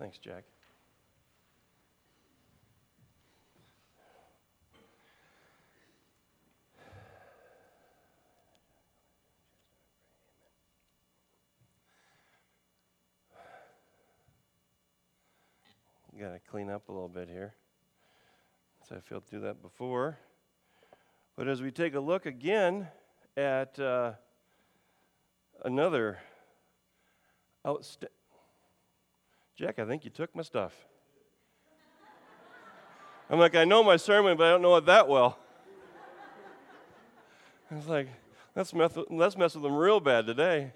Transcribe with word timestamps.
Thanks, 0.00 0.16
Jack. 0.16 0.44
Got 16.18 16.32
to 16.32 16.38
clean 16.50 16.70
up 16.70 16.88
a 16.88 16.92
little 16.92 17.06
bit 17.06 17.28
here. 17.28 17.52
So 18.88 18.96
I 18.96 19.00
failed 19.00 19.26
to 19.26 19.30
do 19.30 19.40
that 19.40 19.60
before. 19.60 20.18
But 21.36 21.46
as 21.46 21.60
we 21.60 21.70
take 21.70 21.94
a 21.94 22.00
look 22.00 22.24
again 22.24 22.88
at 23.36 23.78
uh, 23.78 24.12
another 25.62 26.20
outstanding. 27.66 28.19
Jack, 29.60 29.78
I 29.78 29.84
think 29.84 30.04
you 30.06 30.10
took 30.10 30.34
my 30.34 30.40
stuff. 30.40 30.72
I'm 33.28 33.38
like, 33.38 33.54
I 33.54 33.66
know 33.66 33.84
my 33.84 33.98
sermon, 33.98 34.38
but 34.38 34.46
I 34.46 34.52
don't 34.52 34.62
know 34.62 34.74
it 34.76 34.86
that 34.86 35.06
well. 35.06 35.38
I 37.70 37.74
was 37.74 37.86
like, 37.86 38.08
let's 38.56 38.72
mess, 38.72 38.96
with, 38.96 39.10
let's 39.10 39.36
mess 39.36 39.52
with 39.54 39.62
them 39.62 39.76
real 39.76 40.00
bad 40.00 40.24
today. 40.24 40.72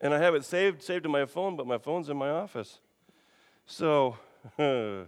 And 0.00 0.14
I 0.14 0.18
have 0.18 0.34
it 0.34 0.46
saved, 0.46 0.82
saved 0.82 1.02
to 1.02 1.10
my 1.10 1.26
phone, 1.26 1.54
but 1.54 1.66
my 1.66 1.76
phone's 1.76 2.08
in 2.08 2.16
my 2.16 2.30
office. 2.30 2.78
So, 3.66 4.16
oh, 4.58 5.06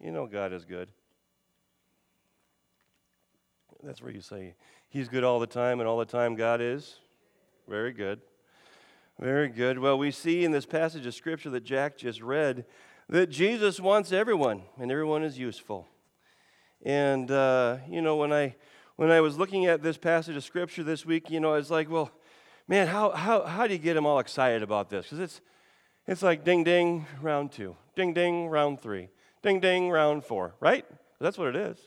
you 0.00 0.10
know 0.10 0.26
God 0.26 0.52
is 0.52 0.64
good. 0.64 0.88
That's 3.82 4.02
where 4.02 4.12
you 4.12 4.20
say 4.20 4.54
He's 4.88 5.08
good 5.08 5.24
all 5.24 5.40
the 5.40 5.46
time, 5.46 5.80
and 5.80 5.88
all 5.88 5.98
the 5.98 6.04
time 6.04 6.36
God 6.36 6.60
is. 6.60 6.96
Very 7.68 7.92
good. 7.92 8.20
Very 9.18 9.48
good. 9.48 9.78
Well, 9.78 9.98
we 9.98 10.10
see 10.10 10.44
in 10.44 10.52
this 10.52 10.66
passage 10.66 11.06
of 11.06 11.14
Scripture 11.14 11.50
that 11.50 11.64
Jack 11.64 11.96
just 11.98 12.22
read 12.22 12.64
that 13.08 13.30
Jesus 13.30 13.80
wants 13.80 14.12
everyone, 14.12 14.62
and 14.78 14.90
everyone 14.90 15.22
is 15.22 15.38
useful. 15.38 15.86
And, 16.84 17.30
uh, 17.30 17.78
you 17.88 18.02
know, 18.02 18.16
when 18.16 18.32
I, 18.32 18.56
when 18.96 19.10
I 19.10 19.20
was 19.20 19.38
looking 19.38 19.66
at 19.66 19.82
this 19.82 19.96
passage 19.96 20.36
of 20.36 20.44
Scripture 20.44 20.84
this 20.84 21.04
week, 21.04 21.30
you 21.30 21.40
know, 21.40 21.52
I 21.54 21.56
was 21.56 21.70
like, 21.70 21.90
well, 21.90 22.10
man, 22.68 22.86
how, 22.86 23.10
how, 23.10 23.42
how 23.42 23.66
do 23.66 23.72
you 23.72 23.78
get 23.78 23.94
them 23.94 24.06
all 24.06 24.18
excited 24.18 24.62
about 24.62 24.90
this? 24.90 25.06
Because 25.06 25.18
it's, 25.18 25.40
it's 26.06 26.22
like 26.22 26.44
ding, 26.44 26.64
ding, 26.64 27.06
round 27.20 27.52
two, 27.52 27.76
ding, 27.96 28.14
ding, 28.14 28.48
round 28.48 28.80
three, 28.80 29.08
ding, 29.42 29.60
ding, 29.60 29.90
round 29.90 30.24
four, 30.24 30.54
right? 30.60 30.84
That's 31.20 31.38
what 31.38 31.48
it 31.48 31.56
is. 31.56 31.78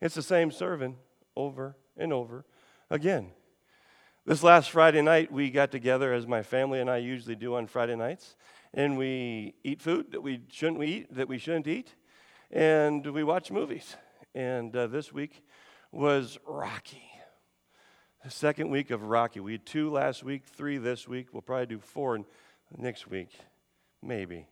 It's 0.00 0.14
the 0.14 0.22
same 0.22 0.50
servant 0.50 0.96
over 1.38 1.76
and 1.96 2.12
over 2.12 2.44
again. 2.90 3.30
This 4.26 4.42
last 4.42 4.70
Friday 4.70 5.00
night, 5.00 5.32
we 5.32 5.50
got 5.50 5.70
together 5.70 6.12
as 6.12 6.26
my 6.26 6.42
family 6.42 6.80
and 6.80 6.90
I 6.90 6.98
usually 6.98 7.36
do 7.36 7.54
on 7.54 7.66
Friday 7.68 7.94
nights, 7.94 8.34
and 8.74 8.98
we 8.98 9.54
eat 9.62 9.80
food 9.80 10.10
that 10.10 10.22
we 10.22 10.42
shouldn't 10.50 10.82
eat, 10.82 11.14
that 11.14 11.28
we 11.28 11.38
shouldn't 11.38 11.68
eat, 11.68 11.94
and 12.50 13.06
we 13.06 13.22
watch 13.22 13.50
movies. 13.50 13.96
And 14.34 14.74
uh, 14.76 14.88
this 14.88 15.12
week 15.12 15.42
was 15.92 16.38
Rocky. 16.44 17.08
The 18.24 18.30
second 18.30 18.70
week 18.70 18.90
of 18.90 19.04
Rocky. 19.04 19.40
We 19.40 19.52
had 19.52 19.64
two 19.64 19.90
last 19.90 20.24
week, 20.24 20.42
three 20.44 20.76
this 20.76 21.06
week. 21.06 21.28
We'll 21.32 21.40
probably 21.40 21.66
do 21.66 21.78
four 21.78 22.18
next 22.76 23.08
week, 23.08 23.30
maybe. 24.02 24.48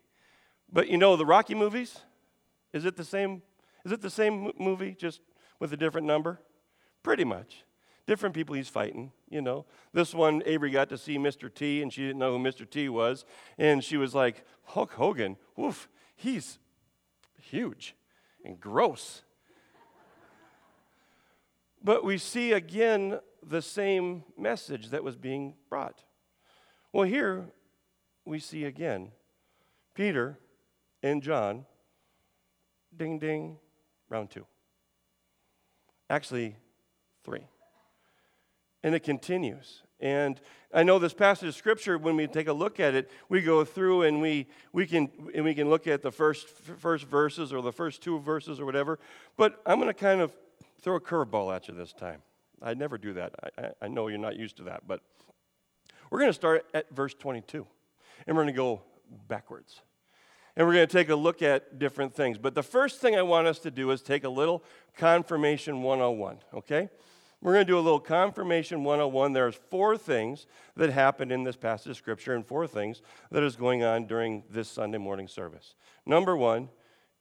But 0.73 0.89
you 0.89 0.97
know 0.97 1.17
the 1.17 1.27
Rocky 1.27 1.57
movies? 1.57 1.99
Is 2.73 2.85
it 2.85 2.97
the 2.97 3.05
same? 3.05 3.43
Is 3.85 3.91
it 3.91 4.01
the 4.01 4.11
same 4.11 4.53
movie, 4.59 4.97
just 4.99 5.21
with 5.59 5.73
a 5.73 5.77
different 5.77 6.07
number? 6.07 6.41
Pretty 7.07 7.23
much. 7.23 7.63
Different 8.09 8.35
people 8.35 8.57
he's 8.57 8.69
fighting, 8.69 9.13
you 9.29 9.41
know. 9.41 9.65
This 9.93 10.13
one, 10.13 10.43
Avery 10.45 10.73
got 10.73 10.89
to 10.89 10.99
see 10.99 11.19
Mr. 11.19 11.49
T, 11.55 11.81
and 11.81 11.93
she 11.93 12.01
didn't 12.03 12.19
know 12.19 12.37
who 12.37 12.43
Mr. 12.43 12.69
T 12.69 12.89
was. 12.89 13.25
And 13.59 13.85
she 13.85 13.97
was 13.97 14.13
like, 14.13 14.45
Hulk 14.65 14.95
Hogan, 14.95 15.37
woof, 15.55 15.89
he's 16.17 16.59
huge 17.41 17.95
and 18.45 18.59
gross. 18.59 19.23
but 21.81 22.03
we 22.03 22.19
see 22.19 22.53
again 22.53 23.21
the 23.41 23.63
same 23.63 24.25
message 24.37 24.89
that 24.89 25.05
was 25.05 25.15
being 25.15 25.55
brought. 25.69 26.03
Well, 26.93 27.07
here 27.07 27.45
we 28.25 28.41
see 28.41 28.65
again 28.65 29.13
Peter 29.95 30.41
and 31.05 31.23
John, 31.23 31.67
ding 32.97 33.21
ding, 33.21 33.59
round 34.11 34.31
two. 34.31 34.45
Actually, 36.11 36.57
three. 37.27 37.47
And 38.85 38.95
it 38.95 39.03
continues. 39.03 39.83
And 39.99 40.41
I 40.73 40.85
know 40.85 40.99
this 40.99 41.13
passage 41.13 41.49
of 41.49 41.55
scripture, 41.57 41.99
when 41.99 42.17
we 42.17 42.27
take 42.29 42.47
a 42.47 42.53
look 42.53 42.79
at 42.79 42.95
it, 42.95 43.11
we 43.29 43.43
go 43.43 43.65
through 43.65 44.03
and 44.03 44.21
we, 44.21 44.47
we, 44.73 44.87
can, 44.87 45.11
and 45.35 45.45
we 45.45 45.55
can 45.55 45.69
look 45.69 45.87
at 45.87 46.03
the 46.03 46.13
first, 46.13 46.49
first 46.49 47.05
verses 47.05 47.53
or 47.53 47.63
the 47.63 47.73
first 47.73 48.01
two 48.01 48.21
verses 48.21 48.61
or 48.61 48.65
whatever. 48.65 48.99
But 49.37 49.61
I'm 49.67 49.79
going 49.79 49.89
to 49.89 49.95
kind 49.95 50.21
of 50.21 50.33
throw 50.81 50.97
a 50.97 51.01
curveball 51.01 51.55
at 51.55 51.67
you 51.67 51.75
this 51.75 51.93
time. 51.93 52.23
I 52.63 52.75
never 52.75 52.97
do 52.97 53.13
that. 53.15 53.35
I, 53.59 53.71
I 53.83 53.89
know 53.89 54.07
you're 54.09 54.19
not 54.19 54.37
used 54.37 54.59
to 54.59 54.63
that. 54.65 54.87
But 54.87 55.01
we're 56.11 56.21
going 56.21 56.31
to 56.31 56.35
start 56.35 56.65
at 56.75 56.95
verse 56.95 57.15
22. 57.15 57.67
And 58.27 58.37
we're 58.37 58.45
going 58.45 58.55
to 58.55 58.59
go 58.59 58.83
backwards. 59.29 59.81
And 60.57 60.67
we're 60.67 60.75
going 60.75 60.87
to 60.87 60.93
take 60.93 61.11
a 61.11 61.17
look 61.17 61.43
at 61.43 61.79
different 61.79 62.15
things. 62.15 62.39
But 62.39 62.55
the 62.55 62.63
first 62.63 63.01
thing 63.01 63.17
I 63.17 63.23
want 63.23 63.47
us 63.47 63.59
to 63.61 63.71
do 63.71 63.91
is 63.91 64.01
take 64.01 64.25
a 64.25 64.29
little 64.29 64.63
confirmation 64.97 65.83
101, 65.83 66.39
okay? 66.55 66.89
We're 67.47 67.53
going 67.53 67.67
to 67.67 67.73
do 67.73 67.79
a 67.79 67.81
little 67.81 68.01
confirmation 68.01 68.83
101. 68.83 69.33
There's 69.33 69.55
four 69.55 69.97
things 69.97 70.49
that 70.75 70.91
happened 70.91 71.31
in 71.31 71.45
this 71.45 71.55
passage 71.55 71.91
of 71.91 71.97
Scripture 71.97 72.35
and 72.35 72.45
four 72.45 72.67
things 72.67 73.03
that 73.31 73.45
is 73.45 73.55
going 73.55 73.85
on 73.85 74.07
during 74.07 74.43
this 74.51 74.69
Sunday 74.69 74.99
morning 74.99 75.29
service. 75.29 75.77
Number 76.05 76.37
one 76.37 76.71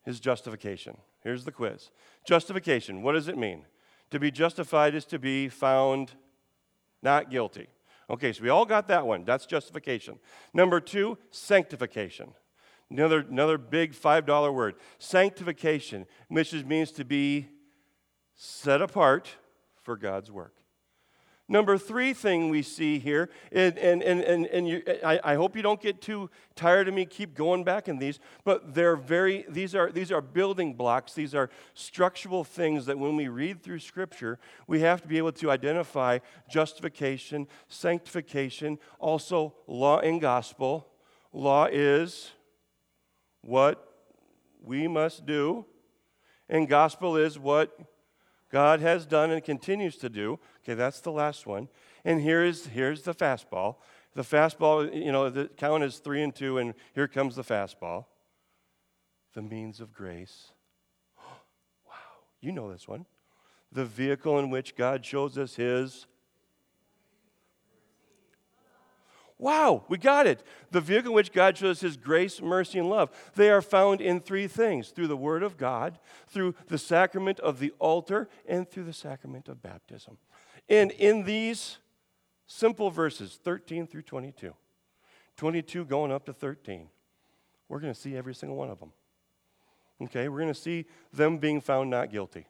is 0.04 0.20
justification. 0.20 0.98
Here's 1.22 1.46
the 1.46 1.52
quiz 1.52 1.92
Justification, 2.26 3.04
what 3.04 3.12
does 3.12 3.28
it 3.28 3.38
mean? 3.38 3.68
To 4.10 4.20
be 4.20 4.32
justified 4.32 4.96
is 4.96 5.06
to 5.06 5.20
be 5.20 5.48
found 5.48 6.14
not 7.04 7.30
guilty. 7.30 7.68
Okay, 8.10 8.34
so 8.34 8.42
we 8.42 8.50
all 8.50 8.66
got 8.66 8.88
that 8.88 9.06
one. 9.06 9.26
That's 9.26 9.46
justification. 9.46 10.18
Number 10.56 10.80
two, 10.80 11.20
sanctification. 11.30 12.34
Another, 12.90 13.20
another 13.20 13.60
big 13.60 13.94
$5 13.94 14.52
word. 14.56 14.74
Sanctification, 14.98 16.08
which 16.30 16.52
means 16.66 16.90
to 16.94 17.06
be 17.06 17.48
set 18.34 18.82
apart 18.82 19.36
for 19.86 19.96
God's 19.96 20.32
work. 20.32 20.56
Number 21.48 21.78
three 21.78 22.14
thing 22.14 22.50
we 22.50 22.64
see 22.64 22.98
here, 22.98 23.30
and, 23.52 23.78
and, 23.78 24.02
and, 24.02 24.22
and, 24.22 24.48
and 24.48 24.68
you, 24.68 24.82
I, 25.06 25.20
I 25.24 25.36
hope 25.36 25.56
you 25.56 25.62
don't 25.62 25.80
get 25.80 26.02
too 26.02 26.32
tired 26.56 26.88
of 26.88 26.96
me 26.96 27.06
keep 27.06 27.36
going 27.36 27.64
back 27.64 27.88
in 27.88 28.00
these, 28.00 28.20
but 28.44 28.74
they're 28.74 28.96
very, 28.96 29.46
these 29.48 29.76
are, 29.76 29.92
these 29.92 30.12
are 30.12 30.22
building 30.22 30.74
blocks. 30.74 31.14
These 31.14 31.36
are 31.36 31.52
structural 31.76 32.44
things 32.44 32.88
that 32.88 32.98
when 32.98 33.16
we 33.16 33.28
read 33.28 33.62
through 33.62 33.78
Scripture, 33.78 34.40
we 34.66 34.80
have 34.80 35.04
to 35.04 35.08
be 35.08 35.20
able 35.20 35.34
to 35.34 35.52
identify 35.52 36.18
justification, 36.50 37.48
sanctification, 37.68 38.80
also 38.98 39.54
law 39.68 40.00
and 40.00 40.20
gospel. 40.20 40.88
Law 41.32 41.66
is 41.66 42.32
what 43.42 43.88
we 44.64 44.88
must 44.88 45.28
do, 45.28 45.64
and 46.50 46.68
gospel 46.68 47.18
is 47.18 47.38
what 47.38 47.78
God 48.56 48.80
has 48.80 49.06
done 49.06 49.32
and 49.32 49.44
continues 49.44 49.98
to 49.98 50.08
do. 50.08 50.40
Okay, 50.64 50.76
that's 50.76 51.02
the 51.02 51.12
last 51.12 51.46
one. 51.46 51.68
And 52.06 52.22
here 52.22 52.42
is 52.42 52.68
here's 52.68 53.02
the 53.02 53.14
fastball. 53.14 53.76
The 54.14 54.22
fastball, 54.22 54.96
you 54.96 55.12
know, 55.12 55.30
the 55.30 55.50
count 55.58 55.84
is 55.84 55.98
three 55.98 56.24
and 56.24 56.34
two, 56.34 56.58
and 56.58 56.74
here 56.94 57.10
comes 57.10 57.36
the 57.36 57.44
fastball. 57.44 58.06
The 59.34 59.42
means 59.42 59.82
of 59.82 59.92
grace. 59.92 60.54
wow, 61.86 61.96
you 62.40 62.54
know 62.54 62.72
this 62.72 62.88
one. 62.88 63.06
The 63.74 63.84
vehicle 63.84 64.40
in 64.40 64.50
which 64.50 64.78
God 64.78 65.06
shows 65.06 65.38
us 65.38 65.56
his 65.58 66.08
Wow, 69.38 69.84
we 69.90 69.98
got 69.98 70.28
it. 70.28 70.44
The 70.72 70.80
vehicle 70.80 71.12
in 71.12 71.16
which 71.16 71.34
God 71.34 71.58
shows 71.58 71.82
his 71.82 71.98
grace, 71.98 72.42
mercy, 72.42 72.80
and 72.80 72.90
love. 72.90 73.10
They 73.36 73.50
are 73.50 73.62
found 73.62 74.00
in 74.00 74.22
three 74.22 74.48
things 74.48 74.90
through 74.90 75.08
the 75.08 75.18
Word 75.18 75.44
of 75.44 75.58
God, 75.58 76.00
through 76.28 76.56
the 76.68 76.78
sacrament 76.78 77.40
of 77.42 77.60
the 77.60 77.74
altar, 77.80 78.30
and 78.48 78.70
through 78.70 78.86
the 78.86 78.94
sacrament 78.94 79.50
of 79.50 79.62
baptism. 79.62 80.18
And 80.70 80.92
in 80.92 81.26
these 81.26 81.80
simple 82.48 82.90
verses, 82.90 83.38
13 83.44 83.88
through 83.88 84.04
22, 84.04 84.54
22 85.36 85.86
going 85.86 86.14
up 86.14 86.26
to 86.26 86.34
13, 86.34 86.88
we're 87.68 87.82
going 87.82 87.94
to 87.94 88.00
see 88.00 88.16
every 88.16 88.34
single 88.34 88.58
one 88.58 88.70
of 88.70 88.80
them. 88.80 88.94
Okay, 90.02 90.30
we're 90.30 90.40
going 90.40 90.54
to 90.54 90.60
see 90.60 90.86
them 91.12 91.40
being 91.40 91.60
found 91.60 91.90
not 91.90 92.10
guilty. 92.10 92.46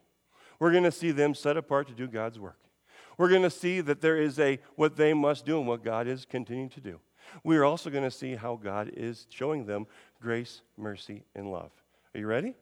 We're 0.59 0.71
going 0.71 0.83
to 0.83 0.91
see 0.91 1.11
them 1.11 1.33
set 1.33 1.57
apart 1.57 1.87
to 1.87 1.93
do 1.93 2.07
God's 2.07 2.39
work 2.39 2.59
we're 3.17 3.29
going 3.29 3.43
to 3.43 3.49
see 3.49 3.81
that 3.81 4.01
there 4.01 4.17
is 4.17 4.39
a 4.39 4.59
what 4.75 4.95
they 4.95 5.13
must 5.13 5.45
do 5.45 5.57
and 5.59 5.67
what 5.67 5.83
God 5.83 6.07
is 6.07 6.25
continuing 6.25 6.69
to 6.69 6.81
do. 6.81 6.99
We 7.43 7.57
are 7.57 7.63
also 7.63 7.89
going 7.89 8.03
to 8.03 8.11
see 8.11 8.35
how 8.35 8.55
God 8.55 8.91
is 8.95 9.27
showing 9.29 9.65
them 9.65 9.87
grace, 10.21 10.61
mercy, 10.77 11.23
and 11.35 11.51
love. 11.51 11.71
Are 12.13 12.19
you 12.19 12.27
ready? 12.27 12.55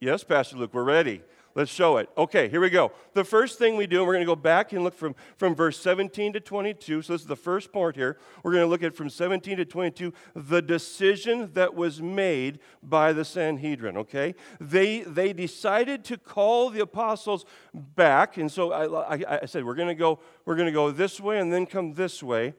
Yes, 0.00 0.24
Pastor 0.24 0.56
Luke, 0.56 0.74
we're 0.74 0.84
ready. 0.84 1.22
Let's 1.56 1.70
show 1.70 1.96
it. 1.96 2.10
Okay, 2.18 2.50
here 2.50 2.60
we 2.60 2.68
go. 2.68 2.92
The 3.14 3.24
first 3.24 3.58
thing 3.58 3.78
we 3.78 3.86
do, 3.86 4.04
we're 4.04 4.12
going 4.12 4.20
to 4.20 4.26
go 4.26 4.36
back 4.36 4.74
and 4.74 4.84
look 4.84 4.92
from, 4.92 5.16
from 5.38 5.54
verse 5.54 5.80
17 5.80 6.34
to 6.34 6.40
22. 6.40 7.00
So 7.00 7.14
this 7.14 7.22
is 7.22 7.26
the 7.26 7.34
first 7.34 7.72
part 7.72 7.96
here. 7.96 8.18
We're 8.42 8.52
going 8.52 8.64
to 8.64 8.68
look 8.68 8.82
at 8.82 8.94
from 8.94 9.08
17 9.08 9.56
to 9.56 9.64
22 9.64 10.12
the 10.34 10.60
decision 10.60 11.50
that 11.54 11.74
was 11.74 12.02
made 12.02 12.58
by 12.82 13.14
the 13.14 13.24
Sanhedrin, 13.24 13.96
okay? 13.96 14.34
They, 14.60 15.00
they 15.00 15.32
decided 15.32 16.04
to 16.04 16.18
call 16.18 16.68
the 16.68 16.80
apostles 16.80 17.46
back. 17.72 18.36
And 18.36 18.52
so 18.52 18.72
I, 18.72 19.14
I, 19.14 19.38
I 19.40 19.46
said, 19.46 19.64
we're 19.64 19.76
going 19.76 19.88
to 19.88 19.94
go, 19.94 20.20
we're 20.44 20.56
going 20.56 20.66
to 20.66 20.72
go 20.72 20.90
this 20.90 21.18
way 21.18 21.40
and 21.40 21.50
then 21.50 21.64
come 21.64 21.94
this 21.94 22.22
way 22.22 22.52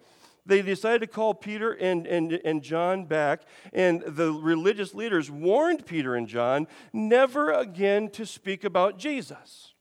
they 0.48 0.62
decided 0.62 1.02
to 1.02 1.08
call 1.08 1.34
Peter 1.34 1.74
and, 1.74 2.08
and, 2.08 2.32
and 2.32 2.64
John 2.64 3.06
back, 3.06 3.42
and 3.74 4.02
the 4.02 4.32
religious 4.32 4.94
leaders 4.94 5.30
warned 5.30 5.86
Peter 5.86 6.16
and 6.16 6.28
John 6.28 6.68
never 6.94 7.52
again 7.52 8.10
to 8.12 8.26
speak 8.26 8.64
about 8.64 8.98
Jesus. 8.98 9.74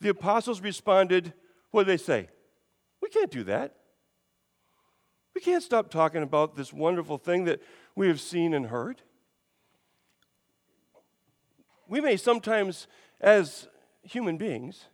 The 0.00 0.10
apostles 0.10 0.60
responded, 0.60 1.32
What 1.70 1.86
did 1.86 1.92
they 1.92 2.02
say? 2.02 2.28
We 3.00 3.08
can't 3.08 3.30
do 3.30 3.44
that. 3.44 3.76
We 5.34 5.40
can't 5.40 5.62
stop 5.62 5.90
talking 5.90 6.22
about 6.22 6.56
this 6.56 6.72
wonderful 6.72 7.16
thing 7.16 7.44
that 7.44 7.62
we 7.96 8.08
have 8.08 8.20
seen 8.20 8.52
and 8.52 8.66
heard. 8.66 9.00
We 11.88 12.00
may 12.00 12.16
sometimes, 12.16 12.86
as 13.20 13.66
human 14.02 14.36
beings, 14.36 14.84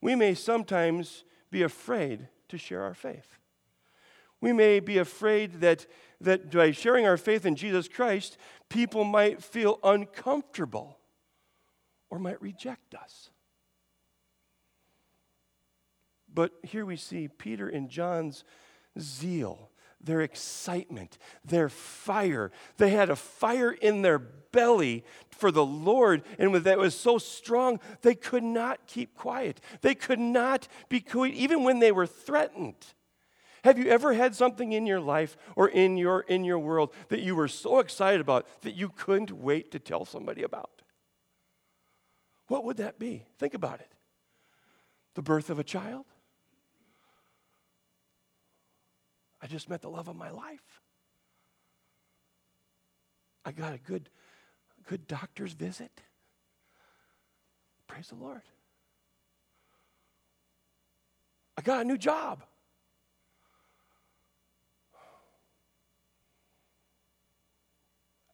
we 0.00 0.14
may 0.14 0.34
sometimes 0.34 1.24
be 1.50 1.62
afraid 1.62 2.28
to 2.48 2.56
share 2.58 2.82
our 2.82 2.94
faith. 2.94 3.38
We 4.40 4.52
may 4.52 4.80
be 4.80 4.98
afraid 4.98 5.60
that, 5.60 5.86
that 6.20 6.50
by 6.50 6.70
sharing 6.70 7.06
our 7.06 7.16
faith 7.16 7.44
in 7.44 7.56
Jesus 7.56 7.88
Christ, 7.88 8.38
people 8.68 9.04
might 9.04 9.42
feel 9.42 9.80
uncomfortable 9.82 10.98
or 12.10 12.18
might 12.18 12.40
reject 12.40 12.94
us. 12.94 13.30
But 16.32 16.52
here 16.62 16.86
we 16.86 16.96
see 16.96 17.28
Peter 17.28 17.68
and 17.68 17.88
John's 17.88 18.44
zeal, 19.00 19.70
their 20.00 20.20
excitement, 20.20 21.18
their 21.44 21.68
fire. 21.68 22.52
They 22.76 22.90
had 22.90 23.10
a 23.10 23.16
fire 23.16 23.72
in 23.72 24.02
their 24.02 24.18
belly 24.18 25.04
for 25.30 25.50
the 25.50 25.64
Lord, 25.64 26.22
and 26.38 26.54
that 26.54 26.78
was 26.78 26.94
so 26.94 27.18
strong, 27.18 27.80
they 28.02 28.14
could 28.14 28.44
not 28.44 28.86
keep 28.86 29.14
quiet. 29.14 29.60
They 29.80 29.94
could 29.94 30.20
not 30.20 30.68
be 30.88 31.00
quiet, 31.00 31.34
even 31.34 31.64
when 31.64 31.80
they 31.80 31.92
were 31.92 32.06
threatened. 32.06 32.94
Have 33.64 33.78
you 33.78 33.86
ever 33.86 34.12
had 34.12 34.34
something 34.34 34.72
in 34.72 34.86
your 34.86 35.00
life 35.00 35.36
or 35.56 35.68
in 35.68 35.96
your, 35.96 36.20
in 36.20 36.44
your 36.44 36.58
world 36.58 36.92
that 37.08 37.20
you 37.20 37.34
were 37.34 37.48
so 37.48 37.80
excited 37.80 38.20
about 38.20 38.46
that 38.62 38.74
you 38.74 38.88
couldn't 38.88 39.32
wait 39.32 39.70
to 39.72 39.78
tell 39.78 40.04
somebody 40.04 40.42
about? 40.42 40.82
What 42.46 42.64
would 42.64 42.78
that 42.78 42.98
be? 42.98 43.24
Think 43.38 43.54
about 43.54 43.80
it. 43.80 43.92
The 45.14 45.22
birth 45.22 45.50
of 45.50 45.58
a 45.58 45.64
child? 45.64 46.06
I 49.40 49.46
just 49.46 49.68
met 49.68 49.82
the 49.82 49.90
love 49.90 50.08
of 50.08 50.16
my 50.16 50.30
life. 50.30 50.80
I 53.44 53.52
got 53.52 53.72
a 53.72 53.78
good, 53.78 54.10
good 54.88 55.06
doctor's 55.06 55.52
visit. 55.52 56.00
Praise 57.86 58.08
the 58.08 58.16
Lord. 58.16 58.42
I 61.56 61.62
got 61.62 61.80
a 61.80 61.84
new 61.84 61.98
job. 61.98 62.42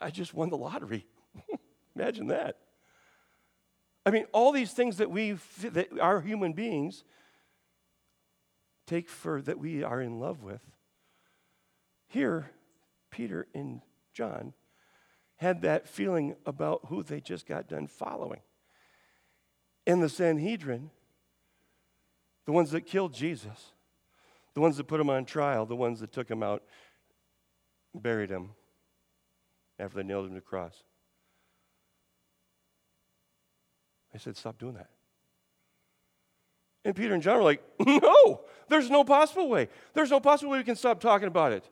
I 0.04 0.10
just 0.10 0.34
won 0.34 0.50
the 0.50 0.56
lottery. 0.58 1.06
Imagine 1.96 2.26
that. 2.26 2.58
I 4.04 4.10
mean, 4.10 4.26
all 4.32 4.52
these 4.52 4.72
things 4.72 4.98
that 4.98 5.10
we, 5.10 5.38
that 5.62 5.98
our 5.98 6.20
human 6.20 6.52
beings 6.52 7.04
take 8.86 9.08
for 9.08 9.40
that 9.40 9.58
we 9.58 9.82
are 9.82 10.02
in 10.02 10.20
love 10.20 10.42
with. 10.42 10.60
Here, 12.06 12.50
Peter 13.10 13.46
and 13.54 13.80
John 14.12 14.52
had 15.36 15.62
that 15.62 15.88
feeling 15.88 16.36
about 16.44 16.82
who 16.88 17.02
they 17.02 17.22
just 17.22 17.46
got 17.46 17.66
done 17.66 17.86
following. 17.86 18.40
And 19.86 20.02
the 20.02 20.10
Sanhedrin, 20.10 20.90
the 22.44 22.52
ones 22.52 22.72
that 22.72 22.82
killed 22.82 23.14
Jesus, 23.14 23.72
the 24.52 24.60
ones 24.60 24.76
that 24.76 24.84
put 24.84 25.00
him 25.00 25.08
on 25.08 25.24
trial, 25.24 25.64
the 25.64 25.74
ones 25.74 26.00
that 26.00 26.12
took 26.12 26.30
him 26.30 26.42
out, 26.42 26.62
buried 27.94 28.28
him, 28.28 28.50
after 29.78 29.98
they 29.98 30.02
nailed 30.02 30.24
him 30.26 30.30
to 30.30 30.36
the 30.36 30.40
cross. 30.40 30.82
I 34.14 34.18
said, 34.18 34.36
Stop 34.36 34.58
doing 34.58 34.74
that. 34.74 34.90
And 36.84 36.94
Peter 36.94 37.14
and 37.14 37.22
John 37.22 37.38
were 37.38 37.42
like, 37.42 37.62
No, 37.86 38.42
there's 38.68 38.90
no 38.90 39.04
possible 39.04 39.48
way. 39.48 39.68
There's 39.94 40.10
no 40.10 40.20
possible 40.20 40.52
way 40.52 40.58
we 40.58 40.64
can 40.64 40.76
stop 40.76 41.00
talking 41.00 41.28
about 41.28 41.52
it. 41.52 41.68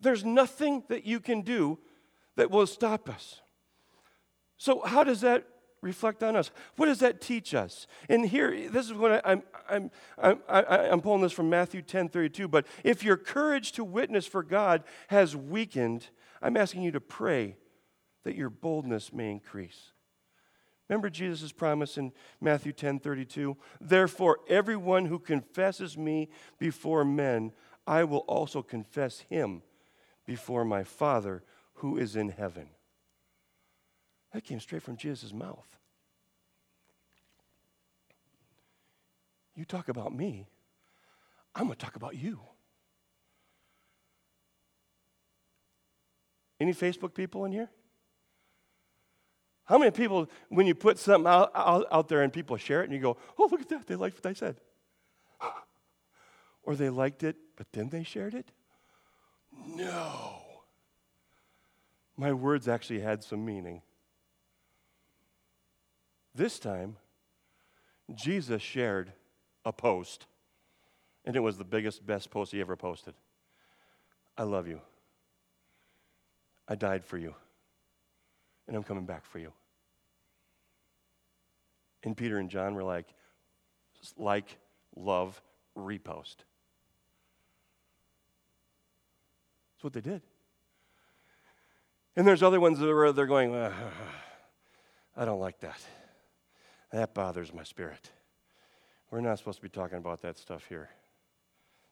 There's 0.00 0.24
nothing 0.24 0.84
that 0.88 1.04
you 1.04 1.20
can 1.20 1.42
do 1.42 1.78
that 2.36 2.50
will 2.50 2.66
stop 2.66 3.08
us. 3.08 3.40
So, 4.58 4.82
how 4.82 5.04
does 5.04 5.22
that 5.22 5.46
reflect 5.82 6.22
on 6.22 6.36
us? 6.36 6.50
What 6.76 6.86
does 6.86 6.98
that 7.00 7.20
teach 7.20 7.54
us? 7.54 7.86
And 8.08 8.26
here, 8.26 8.68
this 8.68 8.86
is 8.86 8.92
what 8.92 9.24
I, 9.24 9.32
am 9.32 9.42
I'm, 9.68 9.90
I'm, 10.18 10.38
I'm 10.48 11.00
pulling 11.00 11.22
this 11.22 11.32
from 11.32 11.48
Matthew 11.48 11.82
10 11.82 12.08
32. 12.08 12.48
But 12.48 12.66
if 12.84 13.02
your 13.02 13.16
courage 13.16 13.72
to 13.72 13.84
witness 13.84 14.26
for 14.26 14.42
God 14.42 14.84
has 15.08 15.34
weakened, 15.34 16.08
I'm 16.42 16.56
asking 16.56 16.82
you 16.82 16.92
to 16.92 17.00
pray 17.00 17.56
that 18.24 18.36
your 18.36 18.50
boldness 18.50 19.12
may 19.12 19.30
increase. 19.30 19.92
Remember 20.88 21.10
Jesus' 21.10 21.52
promise 21.52 21.98
in 21.98 22.12
Matthew 22.40 22.72
10 22.72 23.00
32? 23.00 23.56
Therefore, 23.80 24.38
everyone 24.48 25.06
who 25.06 25.18
confesses 25.18 25.98
me 25.98 26.28
before 26.58 27.04
men, 27.04 27.52
I 27.86 28.04
will 28.04 28.20
also 28.20 28.62
confess 28.62 29.20
him 29.20 29.62
before 30.26 30.64
my 30.64 30.84
Father 30.84 31.42
who 31.74 31.98
is 31.98 32.16
in 32.16 32.30
heaven. 32.30 32.68
That 34.32 34.44
came 34.44 34.60
straight 34.60 34.82
from 34.82 34.96
Jesus' 34.96 35.32
mouth. 35.32 35.66
You 39.54 39.64
talk 39.64 39.88
about 39.88 40.14
me, 40.14 40.46
I'm 41.54 41.64
going 41.64 41.76
to 41.76 41.84
talk 41.84 41.96
about 41.96 42.16
you. 42.16 42.40
Any 46.60 46.72
Facebook 46.72 47.14
people 47.14 47.44
in 47.44 47.52
here? 47.52 47.70
How 49.64 49.78
many 49.78 49.90
people, 49.90 50.28
when 50.48 50.66
you 50.66 50.74
put 50.74 50.98
something 50.98 51.30
out, 51.30 51.50
out, 51.54 51.86
out, 51.90 52.08
there 52.08 52.22
and 52.22 52.32
people 52.32 52.56
share 52.56 52.82
it 52.82 52.84
and 52.84 52.92
you 52.92 53.00
go, 53.00 53.16
oh, 53.36 53.48
look 53.50 53.60
at 53.60 53.68
that, 53.70 53.86
they 53.86 53.96
liked 53.96 54.16
what 54.22 54.30
I 54.30 54.32
said? 54.32 54.60
or 56.62 56.76
they 56.76 56.88
liked 56.88 57.24
it, 57.24 57.36
but 57.56 57.66
then 57.72 57.88
they 57.88 58.04
shared 58.04 58.34
it? 58.34 58.52
No. 59.66 60.36
My 62.16 62.32
words 62.32 62.68
actually 62.68 63.00
had 63.00 63.24
some 63.24 63.44
meaning. 63.44 63.82
This 66.32 66.58
time, 66.60 66.96
Jesus 68.14 68.62
shared 68.62 69.12
a 69.64 69.72
post, 69.72 70.26
and 71.24 71.34
it 71.34 71.40
was 71.40 71.58
the 71.58 71.64
biggest, 71.64 72.06
best 72.06 72.30
post 72.30 72.52
he 72.52 72.60
ever 72.60 72.76
posted. 72.76 73.14
I 74.38 74.44
love 74.44 74.68
you. 74.68 74.80
I 76.68 76.74
died 76.74 77.04
for 77.04 77.18
you, 77.18 77.34
and 78.66 78.76
I'm 78.76 78.82
coming 78.82 79.06
back 79.06 79.24
for 79.24 79.38
you. 79.38 79.52
And 82.02 82.16
Peter 82.16 82.38
and 82.38 82.50
John 82.50 82.74
were 82.74 82.84
like, 82.84 83.06
like, 84.16 84.58
love, 84.94 85.40
repost. 85.76 86.36
That's 89.74 89.82
what 89.82 89.92
they 89.92 90.00
did. 90.00 90.22
And 92.16 92.26
there's 92.26 92.42
other 92.42 92.60
ones 92.60 92.78
that 92.78 92.88
are 92.88 93.12
they're 93.12 93.26
going, 93.26 93.54
uh, 93.54 93.72
I 95.16 95.24
don't 95.24 95.40
like 95.40 95.60
that. 95.60 95.80
That 96.92 97.12
bothers 97.12 97.52
my 97.52 97.62
spirit. 97.62 98.10
We're 99.10 99.20
not 99.20 99.38
supposed 99.38 99.58
to 99.58 99.62
be 99.62 99.68
talking 99.68 99.98
about 99.98 100.22
that 100.22 100.38
stuff 100.38 100.64
here. 100.68 100.88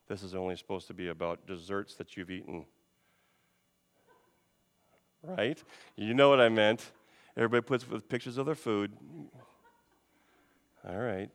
This 0.08 0.22
is 0.22 0.34
only 0.34 0.56
supposed 0.56 0.86
to 0.88 0.94
be 0.94 1.08
about 1.08 1.46
desserts 1.46 1.94
that 1.96 2.16
you've 2.16 2.30
eaten 2.30 2.66
right? 5.26 5.62
You 5.96 6.14
know 6.14 6.28
what 6.28 6.40
I 6.40 6.48
meant. 6.48 6.92
Everybody 7.36 7.62
puts 7.62 7.88
with 7.88 8.08
pictures 8.08 8.38
of 8.38 8.46
their 8.46 8.54
food. 8.54 8.92
All 10.88 10.98
right. 10.98 11.30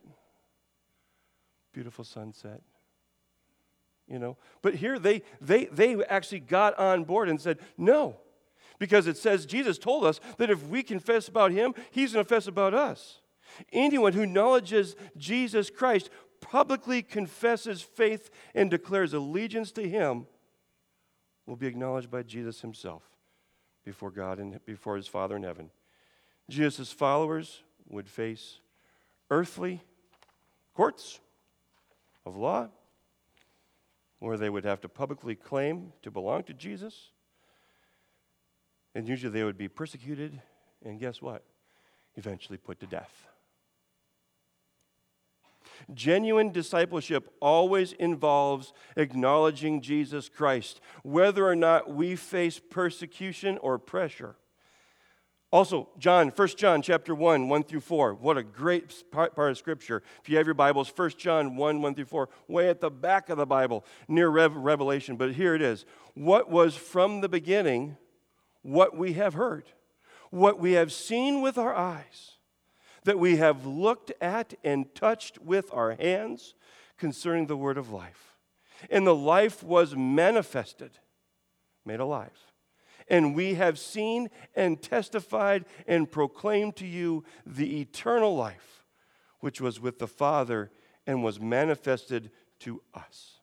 Beautiful 1.72 2.04
sunset. 2.04 2.62
You 4.08 4.18
know, 4.18 4.36
but 4.60 4.74
here 4.74 4.98
they 4.98 5.22
they 5.40 5.66
they 5.66 6.02
actually 6.04 6.40
got 6.40 6.76
on 6.78 7.04
board 7.04 7.28
and 7.28 7.40
said, 7.40 7.58
"No." 7.78 8.16
Because 8.80 9.06
it 9.06 9.16
says 9.16 9.46
Jesus 9.46 9.78
told 9.78 10.04
us 10.04 10.20
that 10.38 10.50
if 10.50 10.66
we 10.66 10.82
confess 10.82 11.28
about 11.28 11.52
him, 11.52 11.74
he's 11.90 12.14
going 12.14 12.24
to 12.24 12.28
confess 12.28 12.46
about 12.46 12.74
us. 12.74 13.20
Anyone 13.72 14.14
who 14.14 14.22
acknowledges 14.22 14.96
Jesus 15.16 15.70
Christ 15.70 16.08
publicly 16.40 17.02
confesses 17.02 17.82
faith 17.82 18.30
and 18.54 18.70
declares 18.70 19.12
allegiance 19.12 19.70
to 19.72 19.86
him 19.86 20.26
will 21.46 21.56
be 21.56 21.66
acknowledged 21.66 22.10
by 22.10 22.22
Jesus 22.22 22.62
himself 22.62 23.02
before 23.84 24.10
God 24.10 24.38
and 24.38 24.64
before 24.66 24.96
his 24.96 25.06
Father 25.06 25.36
in 25.36 25.42
heaven. 25.42 25.70
Jesus' 26.48 26.92
followers 26.92 27.62
would 27.88 28.08
face 28.08 28.58
earthly 29.30 29.80
courts 30.74 31.20
of 32.24 32.36
law 32.36 32.68
where 34.18 34.36
they 34.36 34.50
would 34.50 34.64
have 34.64 34.80
to 34.82 34.88
publicly 34.88 35.34
claim 35.34 35.92
to 36.02 36.10
belong 36.10 36.42
to 36.44 36.52
Jesus. 36.52 37.10
And 38.94 39.08
usually 39.08 39.32
they 39.32 39.44
would 39.44 39.58
be 39.58 39.68
persecuted, 39.68 40.40
and 40.84 41.00
guess 41.00 41.22
what? 41.22 41.42
Eventually 42.16 42.58
put 42.58 42.80
to 42.80 42.86
death. 42.86 43.26
Genuine 45.92 46.52
discipleship 46.52 47.32
always 47.40 47.92
involves 47.92 48.72
acknowledging 48.96 49.80
Jesus 49.80 50.28
Christ, 50.28 50.80
whether 51.02 51.46
or 51.46 51.56
not 51.56 51.92
we 51.92 52.16
face 52.16 52.58
persecution 52.58 53.58
or 53.58 53.78
pressure. 53.78 54.36
Also, 55.52 55.88
John, 55.98 56.28
1 56.28 56.48
John 56.56 56.80
chapter 56.80 57.12
1, 57.12 57.48
1 57.48 57.62
through 57.64 57.80
4. 57.80 58.14
What 58.14 58.38
a 58.38 58.42
great 58.44 59.10
part, 59.10 59.36
of 59.36 59.58
Scripture. 59.58 60.00
If 60.22 60.28
you 60.28 60.36
have 60.36 60.46
your 60.46 60.54
Bibles, 60.54 60.92
1 60.94 61.10
John 61.18 61.56
1, 61.56 61.82
1 61.82 61.94
through 61.96 62.04
4, 62.04 62.28
way 62.46 62.68
at 62.68 62.80
the 62.80 62.90
back 62.90 63.28
of 63.28 63.36
the 63.36 63.46
Bible, 63.46 63.84
near 64.06 64.28
Revelation. 64.28 65.16
But 65.16 65.32
here 65.32 65.56
it 65.56 65.62
is. 65.62 65.86
What 66.14 66.50
was 66.50 66.76
from 66.76 67.20
the 67.20 67.28
beginning, 67.28 67.96
what 68.62 68.96
we 68.96 69.14
have 69.14 69.34
heard, 69.34 69.64
what 70.30 70.60
we 70.60 70.72
have 70.72 70.92
seen 70.92 71.42
with 71.42 71.58
our 71.58 71.74
eyes, 71.74 72.36
that 73.04 73.18
we 73.18 73.36
have 73.36 73.66
looked 73.66 74.12
at 74.20 74.54
and 74.62 74.94
touched 74.94 75.38
with 75.38 75.72
our 75.72 75.92
hands 75.92 76.54
concerning 76.98 77.46
the 77.46 77.56
word 77.56 77.78
of 77.78 77.90
life. 77.90 78.36
And 78.90 79.06
the 79.06 79.14
life 79.14 79.62
was 79.62 79.94
manifested, 79.94 80.92
made 81.84 82.00
alive 82.00 82.50
and 83.10 83.34
we 83.34 83.54
have 83.54 83.78
seen 83.78 84.30
and 84.54 84.80
testified 84.80 85.66
and 85.86 86.10
proclaimed 86.10 86.76
to 86.76 86.86
you 86.86 87.24
the 87.44 87.80
eternal 87.80 88.34
life, 88.34 88.84
which 89.40 89.60
was 89.60 89.80
with 89.80 89.98
the 89.98 90.06
Father 90.06 90.70
and 91.06 91.24
was 91.24 91.40
manifested 91.40 92.30
to 92.60 92.80
us. 92.94 93.40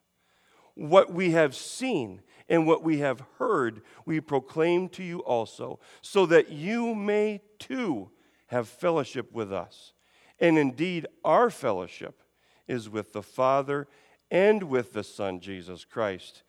What 0.73 1.11
we 1.11 1.31
have 1.31 1.53
seen 1.55 2.21
and 2.47 2.65
what 2.65 2.81
we 2.81 2.99
have 2.99 3.21
heard, 3.39 3.81
we 4.05 4.21
proclaim 4.21 4.87
to 4.89 5.03
you 5.03 5.19
also, 5.19 5.79
so 6.01 6.25
that 6.27 6.49
you 6.49 6.95
may 6.95 7.41
too 7.59 8.09
have 8.47 8.67
fellowship 8.67 9.31
with 9.31 9.53
us. 9.53 9.93
And 10.39 10.57
indeed, 10.57 11.07
our 11.23 11.49
fellowship 11.49 12.21
is 12.67 12.89
with 12.89 13.13
the 13.13 13.23
Father 13.23 13.87
and 14.29 14.63
with 14.63 14.93
the 14.93 15.03
Son, 15.03 15.39
Jesus 15.39 15.85
Christ. 15.85 16.43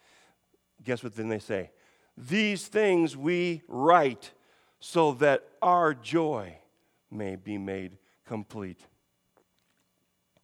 Guess 0.82 1.02
what 1.02 1.14
then 1.14 1.28
they 1.28 1.38
say? 1.38 1.70
These 2.16 2.66
things 2.66 3.16
we 3.16 3.62
write 3.68 4.32
so 4.80 5.12
that 5.12 5.48
our 5.62 5.94
joy 5.94 6.58
may 7.10 7.36
be 7.36 7.58
made 7.58 7.98
complete. 8.26 8.80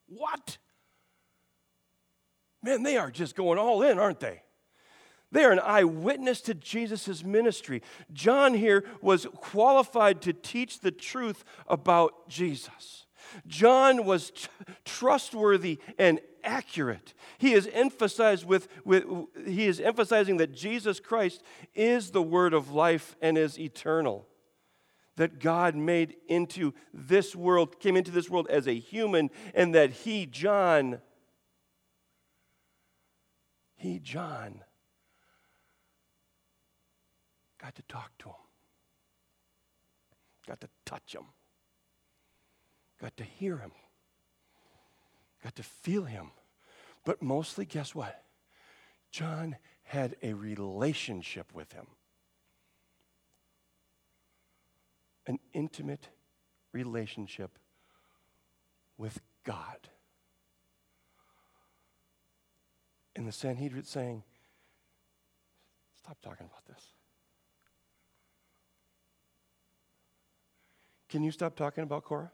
What? 0.06 0.58
Man, 2.62 2.82
they 2.82 2.96
are 2.96 3.10
just 3.10 3.36
going 3.36 3.58
all 3.58 3.82
in, 3.82 3.98
aren't 3.98 4.20
they? 4.20 4.43
They 5.34 5.42
are 5.42 5.50
an 5.50 5.58
eyewitness 5.58 6.40
to 6.42 6.54
Jesus' 6.54 7.24
ministry. 7.24 7.82
John 8.12 8.54
here 8.54 8.84
was 9.02 9.26
qualified 9.34 10.22
to 10.22 10.32
teach 10.32 10.78
the 10.78 10.92
truth 10.92 11.44
about 11.66 12.28
Jesus. 12.28 13.06
John 13.48 14.04
was 14.04 14.30
t- 14.30 14.46
trustworthy 14.84 15.80
and 15.98 16.20
accurate. 16.44 17.14
He 17.38 17.52
is 17.52 17.68
emphasized 17.72 18.44
with, 18.44 18.68
with 18.84 19.06
he 19.44 19.66
is 19.66 19.80
emphasizing 19.80 20.36
that 20.36 20.54
Jesus 20.54 21.00
Christ 21.00 21.42
is 21.74 22.12
the 22.12 22.22
word 22.22 22.54
of 22.54 22.70
life 22.70 23.16
and 23.20 23.36
is 23.36 23.58
eternal. 23.58 24.28
That 25.16 25.40
God 25.40 25.74
made 25.74 26.14
into 26.28 26.74
this 26.92 27.34
world, 27.34 27.80
came 27.80 27.96
into 27.96 28.12
this 28.12 28.30
world 28.30 28.46
as 28.50 28.68
a 28.68 28.78
human, 28.78 29.30
and 29.52 29.74
that 29.74 29.90
he, 29.90 30.26
John, 30.26 31.00
he, 33.74 33.98
John, 33.98 34.60
got 37.64 37.74
to 37.76 37.82
talk 37.88 38.10
to 38.18 38.28
him, 38.28 38.34
got 40.46 40.60
to 40.60 40.68
touch 40.84 41.14
him, 41.14 41.24
got 43.00 43.16
to 43.16 43.24
hear 43.24 43.56
him 43.56 43.72
got 45.44 45.54
to 45.56 45.62
feel 45.62 46.04
him. 46.04 46.30
But 47.04 47.22
mostly, 47.22 47.66
guess 47.66 47.94
what? 47.94 48.24
John 49.10 49.56
had 49.84 50.16
a 50.22 50.32
relationship 50.32 51.52
with 51.54 51.72
him. 51.72 51.86
An 55.26 55.38
intimate 55.52 56.08
relationship 56.72 57.58
with 58.96 59.20
God. 59.44 59.88
And 63.14 63.28
the 63.28 63.32
Sanhedrin 63.32 63.84
saying, 63.84 64.24
Stop 66.02 66.18
talking 66.20 66.46
about 66.46 66.64
this. 66.66 66.84
Can 71.08 71.22
you 71.22 71.30
stop 71.30 71.56
talking 71.56 71.84
about 71.84 72.04
Cora? 72.04 72.30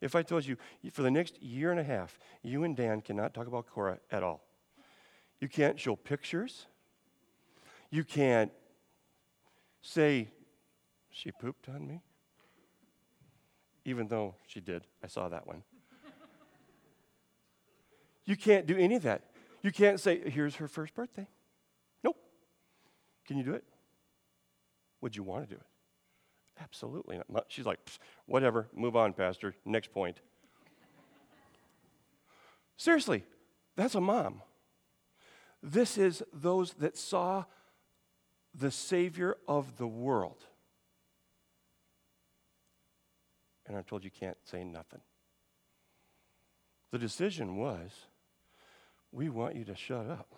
If 0.00 0.14
I 0.14 0.22
told 0.22 0.46
you 0.46 0.56
for 0.92 1.02
the 1.02 1.10
next 1.10 1.42
year 1.42 1.70
and 1.70 1.80
a 1.80 1.84
half, 1.84 2.18
you 2.42 2.64
and 2.64 2.76
Dan 2.76 3.00
cannot 3.00 3.34
talk 3.34 3.46
about 3.46 3.66
Cora 3.66 3.98
at 4.10 4.22
all. 4.22 4.44
You 5.40 5.48
can't 5.48 5.78
show 5.78 5.96
pictures. 5.96 6.66
You 7.90 8.04
can't 8.04 8.52
say, 9.82 10.28
she 11.10 11.32
pooped 11.32 11.68
on 11.68 11.86
me. 11.86 12.02
Even 13.84 14.06
though 14.06 14.34
she 14.46 14.60
did. 14.60 14.84
I 15.02 15.06
saw 15.06 15.28
that 15.28 15.46
one. 15.46 15.62
you 18.24 18.36
can't 18.36 18.66
do 18.66 18.76
any 18.76 18.96
of 18.96 19.02
that. 19.02 19.22
You 19.62 19.72
can't 19.72 19.98
say, 19.98 20.30
here's 20.30 20.56
her 20.56 20.68
first 20.68 20.94
birthday. 20.94 21.26
Nope. 22.04 22.16
Can 23.26 23.38
you 23.38 23.42
do 23.42 23.54
it? 23.54 23.64
Would 25.00 25.16
you 25.16 25.22
want 25.22 25.48
to 25.48 25.54
do 25.54 25.60
it? 25.60 25.66
Absolutely 26.60 27.20
not. 27.28 27.44
She's 27.48 27.66
like, 27.66 27.78
whatever, 28.26 28.68
move 28.74 28.96
on, 28.96 29.12
Pastor. 29.12 29.54
Next 29.64 29.92
point. 29.92 30.18
Seriously, 32.76 33.24
that's 33.76 33.94
a 33.94 34.00
mom. 34.00 34.42
This 35.62 35.98
is 35.98 36.22
those 36.32 36.74
that 36.74 36.96
saw 36.96 37.44
the 38.54 38.70
Savior 38.70 39.36
of 39.46 39.76
the 39.76 39.86
world. 39.86 40.44
And 43.66 43.76
I'm 43.76 43.84
told 43.84 44.04
you 44.04 44.10
can't 44.10 44.38
say 44.44 44.64
nothing. 44.64 45.00
The 46.90 46.98
decision 46.98 47.56
was 47.56 47.90
we 49.12 49.28
want 49.28 49.56
you 49.56 49.64
to 49.64 49.76
shut 49.76 50.08
up. 50.08 50.34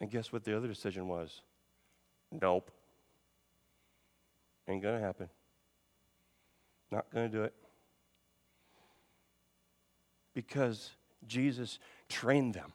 And 0.00 0.10
guess 0.10 0.32
what 0.32 0.44
the 0.44 0.56
other 0.56 0.68
decision 0.68 1.06
was? 1.06 1.40
Nope. 2.30 2.70
Ain't 4.68 4.82
going 4.82 4.98
to 4.98 5.04
happen. 5.04 5.28
Not 6.90 7.06
going 7.12 7.30
to 7.30 7.36
do 7.36 7.44
it. 7.44 7.54
Because 10.34 10.90
Jesus 11.26 11.78
trained 12.08 12.54
them. 12.54 12.72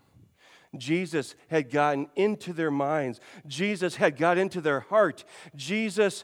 Jesus 0.76 1.36
had 1.50 1.70
gotten 1.70 2.08
into 2.16 2.54
their 2.54 2.72
minds. 2.72 3.20
Jesus 3.48 3.96
had 3.96 4.18
got 4.18 4.38
into 4.38 4.62
their 4.62 4.82
heart. 4.82 5.24
Jesus 5.56 6.24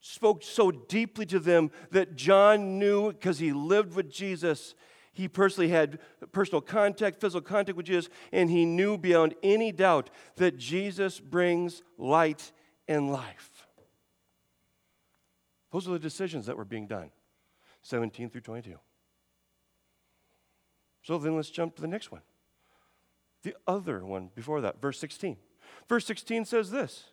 spoke 0.00 0.42
so 0.42 0.70
deeply 0.70 1.26
to 1.26 1.38
them 1.38 1.70
that 1.90 2.16
John 2.16 2.78
knew 2.78 3.12
because 3.12 3.38
he 3.38 3.52
lived 3.52 3.94
with 3.94 4.10
Jesus. 4.10 4.74
He 5.12 5.28
personally 5.28 5.70
had 5.70 5.98
personal 6.32 6.60
contact, 6.60 7.20
physical 7.20 7.40
contact 7.40 7.76
with 7.76 7.86
Jesus, 7.86 8.10
and 8.32 8.50
he 8.50 8.64
knew 8.64 8.98
beyond 8.98 9.34
any 9.42 9.72
doubt 9.72 10.10
that 10.36 10.58
Jesus 10.58 11.20
brings 11.20 11.82
light 11.96 12.52
and 12.86 13.10
life. 13.12 13.55
Those 15.76 15.88
are 15.88 15.92
the 15.92 15.98
decisions 15.98 16.46
that 16.46 16.56
were 16.56 16.64
being 16.64 16.86
done 16.86 17.10
17 17.82 18.30
through 18.30 18.40
22. 18.40 18.78
So 21.02 21.18
then 21.18 21.36
let's 21.36 21.50
jump 21.50 21.76
to 21.76 21.82
the 21.82 21.86
next 21.86 22.10
one. 22.10 22.22
The 23.42 23.54
other 23.66 24.02
one 24.02 24.30
before 24.34 24.62
that, 24.62 24.80
verse 24.80 24.98
16. 24.98 25.36
Verse 25.86 26.06
16 26.06 26.46
says 26.46 26.70
this 26.70 27.10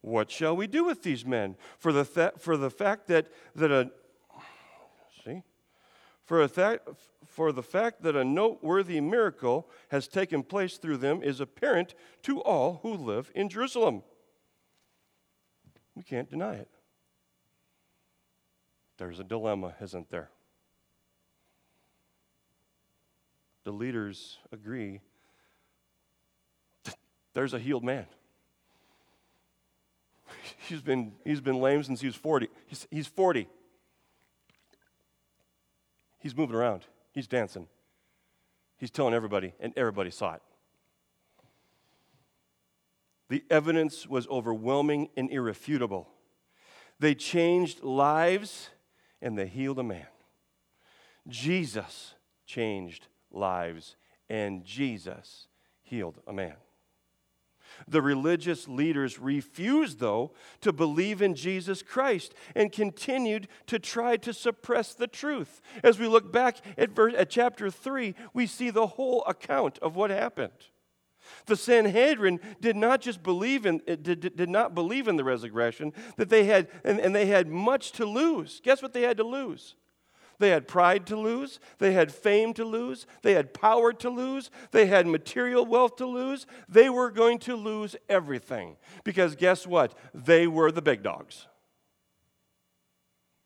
What 0.00 0.32
shall 0.32 0.56
we 0.56 0.66
do 0.66 0.82
with 0.82 1.04
these 1.04 1.24
men? 1.24 1.54
For 1.78 1.92
the, 1.92 2.04
fa- 2.04 2.32
for 2.40 2.56
the 2.56 2.70
fact 2.70 3.06
that, 3.06 3.28
that 3.54 3.70
a 3.70 3.92
see? 5.24 5.44
For, 6.24 6.42
a 6.42 6.48
th- 6.48 6.80
for 7.24 7.52
the 7.52 7.62
fact 7.62 8.02
that 8.02 8.16
a 8.16 8.24
noteworthy 8.24 9.00
miracle 9.00 9.70
has 9.92 10.08
taken 10.08 10.42
place 10.42 10.76
through 10.76 10.96
them 10.96 11.22
is 11.22 11.38
apparent 11.38 11.94
to 12.22 12.42
all 12.42 12.80
who 12.82 12.94
live 12.94 13.30
in 13.32 13.48
Jerusalem. 13.48 14.02
We 15.94 16.02
can't 16.02 16.28
deny 16.28 16.54
it. 16.54 16.73
There's 19.04 19.20
a 19.20 19.24
dilemma, 19.24 19.74
isn't 19.82 20.08
there? 20.08 20.30
The 23.64 23.70
leaders 23.70 24.38
agree 24.50 25.02
there's 27.34 27.52
a 27.52 27.58
healed 27.58 27.84
man. 27.84 28.06
He's 30.68 30.80
been, 30.80 31.12
he's 31.22 31.42
been 31.42 31.60
lame 31.60 31.82
since 31.82 32.00
he 32.00 32.06
was 32.06 32.16
40. 32.16 32.48
He's, 32.66 32.86
he's 32.90 33.06
40. 33.06 33.46
He's 36.20 36.34
moving 36.34 36.56
around, 36.56 36.86
he's 37.12 37.26
dancing, 37.26 37.68
he's 38.78 38.90
telling 38.90 39.12
everybody, 39.12 39.52
and 39.60 39.74
everybody 39.76 40.10
saw 40.10 40.32
it. 40.32 40.42
The 43.28 43.44
evidence 43.50 44.06
was 44.06 44.26
overwhelming 44.28 45.10
and 45.14 45.30
irrefutable. 45.30 46.08
They 46.98 47.14
changed 47.14 47.82
lives 47.82 48.70
and 49.24 49.38
they 49.38 49.46
healed 49.46 49.78
a 49.78 49.82
man. 49.82 50.06
Jesus 51.26 52.14
changed 52.46 53.08
lives 53.32 53.96
and 54.28 54.64
Jesus 54.64 55.48
healed 55.82 56.20
a 56.26 56.32
man. 56.32 56.54
The 57.88 58.02
religious 58.02 58.68
leaders 58.68 59.18
refused, 59.18 59.98
though, 59.98 60.32
to 60.60 60.72
believe 60.72 61.22
in 61.22 61.34
Jesus 61.34 61.82
Christ 61.82 62.34
and 62.54 62.70
continued 62.70 63.48
to 63.66 63.78
try 63.78 64.16
to 64.18 64.32
suppress 64.34 64.94
the 64.94 65.08
truth. 65.08 65.60
As 65.82 65.98
we 65.98 66.06
look 66.06 66.30
back 66.30 66.58
at, 66.76 66.90
verse, 66.90 67.14
at 67.16 67.30
chapter 67.30 67.70
3, 67.70 68.14
we 68.34 68.46
see 68.46 68.68
the 68.68 68.86
whole 68.86 69.24
account 69.26 69.78
of 69.78 69.96
what 69.96 70.10
happened. 70.10 70.52
The 71.46 71.56
Sanhedrin 71.56 72.40
did 72.60 72.76
not 72.76 73.00
just 73.00 73.22
believe 73.22 73.66
in, 73.66 73.80
did, 73.86 74.36
did 74.36 74.48
not 74.48 74.74
believe 74.74 75.08
in 75.08 75.16
the 75.16 75.24
resurrection, 75.24 75.92
that 76.16 76.28
they 76.28 76.44
had, 76.44 76.68
and, 76.84 76.98
and 77.00 77.14
they 77.14 77.26
had 77.26 77.48
much 77.48 77.92
to 77.92 78.04
lose. 78.04 78.60
Guess 78.62 78.82
what 78.82 78.92
they 78.92 79.02
had 79.02 79.16
to 79.18 79.24
lose? 79.24 79.74
They 80.38 80.50
had 80.50 80.66
pride 80.66 81.06
to 81.06 81.16
lose. 81.16 81.60
They 81.78 81.92
had 81.92 82.12
fame 82.12 82.54
to 82.54 82.64
lose. 82.64 83.06
They 83.22 83.34
had 83.34 83.54
power 83.54 83.92
to 83.92 84.10
lose. 84.10 84.50
They 84.72 84.86
had 84.86 85.06
material 85.06 85.64
wealth 85.64 85.96
to 85.96 86.06
lose. 86.06 86.46
They 86.68 86.90
were 86.90 87.10
going 87.10 87.38
to 87.40 87.54
lose 87.54 87.94
everything. 88.08 88.76
Because 89.04 89.36
guess 89.36 89.66
what? 89.66 89.96
They 90.12 90.46
were 90.46 90.72
the 90.72 90.82
big 90.82 91.02
dogs. 91.02 91.46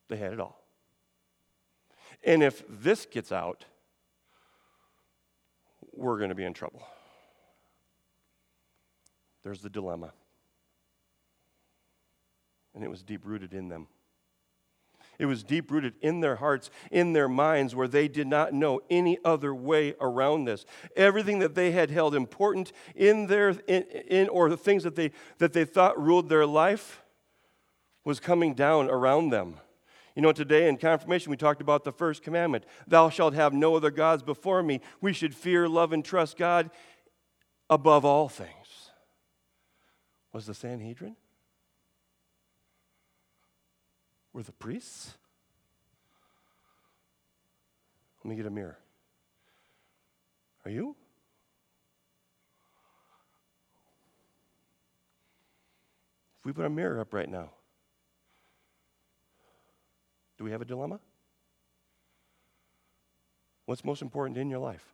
They 0.08 0.16
had 0.16 0.32
it 0.32 0.40
all. 0.40 0.62
And 2.24 2.42
if 2.42 2.64
this 2.68 3.06
gets 3.06 3.30
out, 3.30 3.64
we're 5.92 6.18
going 6.18 6.30
to 6.30 6.34
be 6.34 6.44
in 6.44 6.54
trouble. 6.54 6.82
There's 9.48 9.62
the 9.62 9.70
dilemma. 9.70 10.12
And 12.74 12.84
it 12.84 12.90
was 12.90 13.02
deep 13.02 13.22
rooted 13.24 13.54
in 13.54 13.70
them. 13.70 13.86
It 15.18 15.24
was 15.24 15.42
deep 15.42 15.70
rooted 15.70 15.94
in 16.02 16.20
their 16.20 16.36
hearts, 16.36 16.68
in 16.90 17.14
their 17.14 17.30
minds, 17.30 17.74
where 17.74 17.88
they 17.88 18.08
did 18.08 18.26
not 18.26 18.52
know 18.52 18.82
any 18.90 19.16
other 19.24 19.54
way 19.54 19.94
around 20.02 20.44
this. 20.44 20.66
Everything 20.96 21.38
that 21.38 21.54
they 21.54 21.70
had 21.70 21.90
held 21.90 22.14
important 22.14 22.72
in 22.94 23.26
their, 23.26 23.48
in, 23.66 23.84
in 23.84 24.28
or 24.28 24.50
the 24.50 24.56
things 24.58 24.82
that 24.82 24.96
they, 24.96 25.12
that 25.38 25.54
they 25.54 25.64
thought 25.64 25.98
ruled 25.98 26.28
their 26.28 26.44
life 26.44 27.00
was 28.04 28.20
coming 28.20 28.52
down 28.52 28.90
around 28.90 29.30
them. 29.30 29.54
You 30.14 30.20
know, 30.20 30.32
today 30.32 30.68
in 30.68 30.76
confirmation, 30.76 31.30
we 31.30 31.38
talked 31.38 31.62
about 31.62 31.84
the 31.84 31.92
first 31.92 32.22
commandment 32.22 32.66
Thou 32.86 33.08
shalt 33.08 33.32
have 33.32 33.54
no 33.54 33.76
other 33.76 33.90
gods 33.90 34.22
before 34.22 34.62
me. 34.62 34.82
We 35.00 35.14
should 35.14 35.34
fear, 35.34 35.66
love, 35.70 35.94
and 35.94 36.04
trust 36.04 36.36
God 36.36 36.68
above 37.70 38.04
all 38.04 38.28
things 38.28 38.57
was 40.32 40.46
the 40.46 40.54
Sanhedrin? 40.54 41.16
Were 44.32 44.42
the 44.42 44.52
priests? 44.52 45.14
Let 48.22 48.30
me 48.30 48.36
get 48.36 48.46
a 48.46 48.50
mirror. 48.50 48.78
Are 50.64 50.70
you? 50.70 50.94
If 56.38 56.44
we 56.44 56.52
put 56.52 56.64
a 56.64 56.70
mirror 56.70 57.00
up 57.00 57.14
right 57.14 57.28
now, 57.28 57.50
do 60.36 60.44
we 60.44 60.50
have 60.50 60.60
a 60.60 60.64
dilemma? 60.64 61.00
What's 63.66 63.84
most 63.84 64.02
important 64.02 64.38
in 64.38 64.48
your 64.48 64.60
life? 64.60 64.84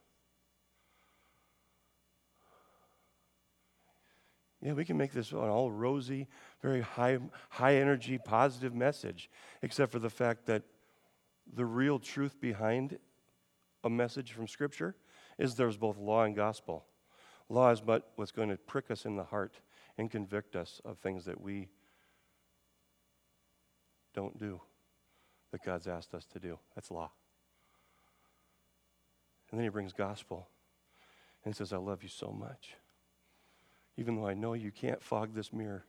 Yeah, 4.64 4.72
we 4.72 4.86
can 4.86 4.96
make 4.96 5.12
this 5.12 5.30
an 5.30 5.38
all 5.38 5.70
rosy, 5.70 6.26
very 6.62 6.80
high, 6.80 7.18
high 7.50 7.76
energy, 7.76 8.16
positive 8.16 8.74
message, 8.74 9.28
except 9.60 9.92
for 9.92 9.98
the 9.98 10.08
fact 10.08 10.46
that 10.46 10.62
the 11.52 11.66
real 11.66 11.98
truth 11.98 12.40
behind 12.40 12.98
a 13.84 13.90
message 13.90 14.32
from 14.32 14.48
Scripture 14.48 14.96
is 15.38 15.54
there's 15.54 15.76
both 15.76 15.98
law 15.98 16.24
and 16.24 16.34
gospel. 16.34 16.86
Law 17.50 17.70
is 17.72 17.82
but 17.82 18.12
what's 18.16 18.32
going 18.32 18.48
to 18.48 18.56
prick 18.56 18.90
us 18.90 19.04
in 19.04 19.16
the 19.16 19.24
heart 19.24 19.60
and 19.98 20.10
convict 20.10 20.56
us 20.56 20.80
of 20.86 20.96
things 20.96 21.26
that 21.26 21.38
we 21.38 21.68
don't 24.14 24.38
do, 24.38 24.62
that 25.52 25.62
God's 25.62 25.86
asked 25.86 26.14
us 26.14 26.24
to 26.32 26.38
do. 26.38 26.58
That's 26.74 26.90
law. 26.90 27.10
And 29.50 29.60
then 29.60 29.64
he 29.66 29.68
brings 29.68 29.92
gospel 29.92 30.48
and 31.44 31.54
says, 31.54 31.70
I 31.74 31.76
love 31.76 32.02
you 32.02 32.08
so 32.08 32.30
much 32.30 32.76
even 33.96 34.16
though 34.16 34.26
I 34.26 34.34
know 34.34 34.54
you 34.54 34.70
can't 34.70 35.02
fog 35.02 35.34
this 35.34 35.52
mirror. 35.52 35.84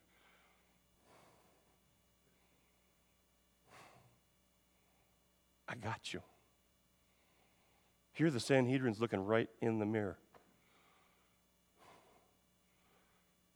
I 5.67 5.75
got 5.75 6.13
you. 6.13 6.21
Here, 8.13 8.29
the 8.29 8.39
Sanhedrin's 8.39 9.01
looking 9.01 9.25
right 9.25 9.49
in 9.61 9.79
the 9.79 9.85
mirror. 9.85 10.17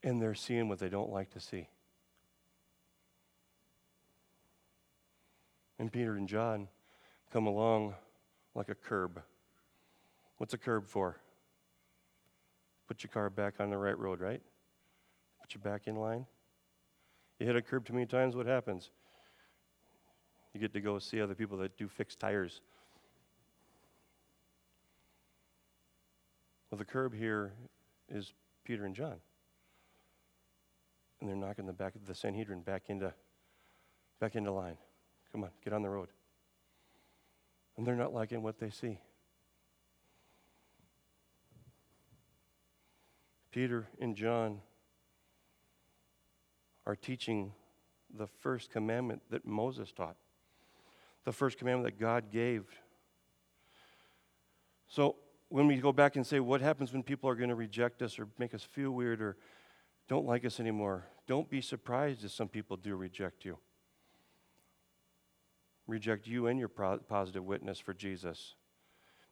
And 0.03 0.21
they're 0.21 0.35
seeing 0.35 0.67
what 0.67 0.79
they 0.79 0.89
don't 0.89 1.11
like 1.11 1.29
to 1.31 1.39
see. 1.39 1.67
And 5.77 5.91
Peter 5.91 6.15
and 6.15 6.27
John 6.27 6.67
come 7.31 7.47
along 7.47 7.95
like 8.53 8.69
a 8.69 8.75
curb. 8.75 9.21
What's 10.37 10.53
a 10.53 10.57
curb 10.57 10.87
for? 10.87 11.17
Put 12.89 13.03
your 13.03 13.11
car 13.11 13.29
back 13.29 13.59
on 13.59 13.69
the 13.69 13.77
right 13.77 13.97
road, 13.97 14.19
right? 14.19 14.41
Put 15.39 15.53
you 15.53 15.59
back 15.59 15.85
in 15.85 15.95
line. 15.95 16.25
You 17.37 17.45
hit 17.45 17.55
a 17.55 17.61
curb 17.61 17.85
too 17.85 17.93
many 17.93 18.07
times, 18.07 18.35
what 18.35 18.47
happens? 18.47 18.89
You 20.55 20.59
get 20.59 20.73
to 20.73 20.81
go 20.81 20.97
see 20.97 21.21
other 21.21 21.35
people 21.35 21.55
that 21.59 21.77
do 21.77 21.87
fix 21.87 22.15
tires. 22.15 22.61
Well, 26.71 26.79
the 26.79 26.85
curb 26.85 27.13
here 27.13 27.53
is 28.09 28.33
Peter 28.65 28.85
and 28.85 28.95
John. 28.95 29.17
And 31.21 31.29
they're 31.29 31.35
knocking 31.35 31.67
the 31.67 31.73
back 31.73 31.93
of 31.93 32.07
the 32.07 32.15
Sanhedrin 32.15 32.61
back 32.61 32.83
into 32.87 33.13
back 34.19 34.35
into 34.35 34.51
line. 34.51 34.77
Come 35.31 35.43
on, 35.43 35.51
get 35.63 35.73
on 35.73 35.83
the 35.83 35.89
road. 35.89 36.09
And 37.77 37.85
they're 37.85 37.95
not 37.95 38.15
liking 38.15 38.41
what 38.41 38.59
they 38.59 38.71
see. 38.71 38.97
Peter 43.51 43.87
and 43.99 44.15
John 44.15 44.59
are 46.85 46.95
teaching 46.95 47.53
the 48.15 48.27
first 48.27 48.71
commandment 48.71 49.21
that 49.29 49.45
Moses 49.45 49.91
taught, 49.91 50.15
the 51.25 51.31
first 51.31 51.57
commandment 51.57 51.95
that 51.95 52.01
God 52.01 52.31
gave. 52.31 52.65
So 54.87 55.17
when 55.49 55.67
we 55.67 55.77
go 55.77 55.91
back 55.91 56.15
and 56.15 56.25
say, 56.25 56.39
what 56.39 56.61
happens 56.61 56.91
when 56.91 57.03
people 57.03 57.29
are 57.29 57.35
going 57.35 57.49
to 57.49 57.55
reject 57.55 58.01
us 58.01 58.17
or 58.17 58.27
make 58.37 58.53
us 58.53 58.63
feel 58.63 58.91
weird 58.91 59.21
or 59.21 59.37
don't 60.07 60.25
like 60.25 60.45
us 60.45 60.59
anymore? 60.59 61.05
Don't 61.27 61.49
be 61.49 61.61
surprised 61.61 62.23
if 62.23 62.31
some 62.31 62.47
people 62.47 62.77
do 62.77 62.95
reject 62.95 63.45
you. 63.45 63.57
Reject 65.85 66.27
you 66.27 66.47
and 66.47 66.59
your 66.59 66.69
positive 66.69 67.43
witness 67.43 67.79
for 67.79 67.93
Jesus. 67.93 68.55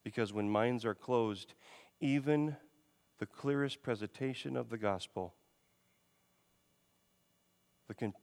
Because 0.03 0.33
when 0.33 0.49
minds 0.49 0.85
are 0.85 0.95
closed, 0.95 1.53
even 1.99 2.55
the 3.19 3.25
clearest 3.25 3.81
presentation 3.81 4.55
of 4.55 4.69
the 4.69 4.77
gospel, 4.77 5.33
the 7.87 7.93
con- 7.93 8.13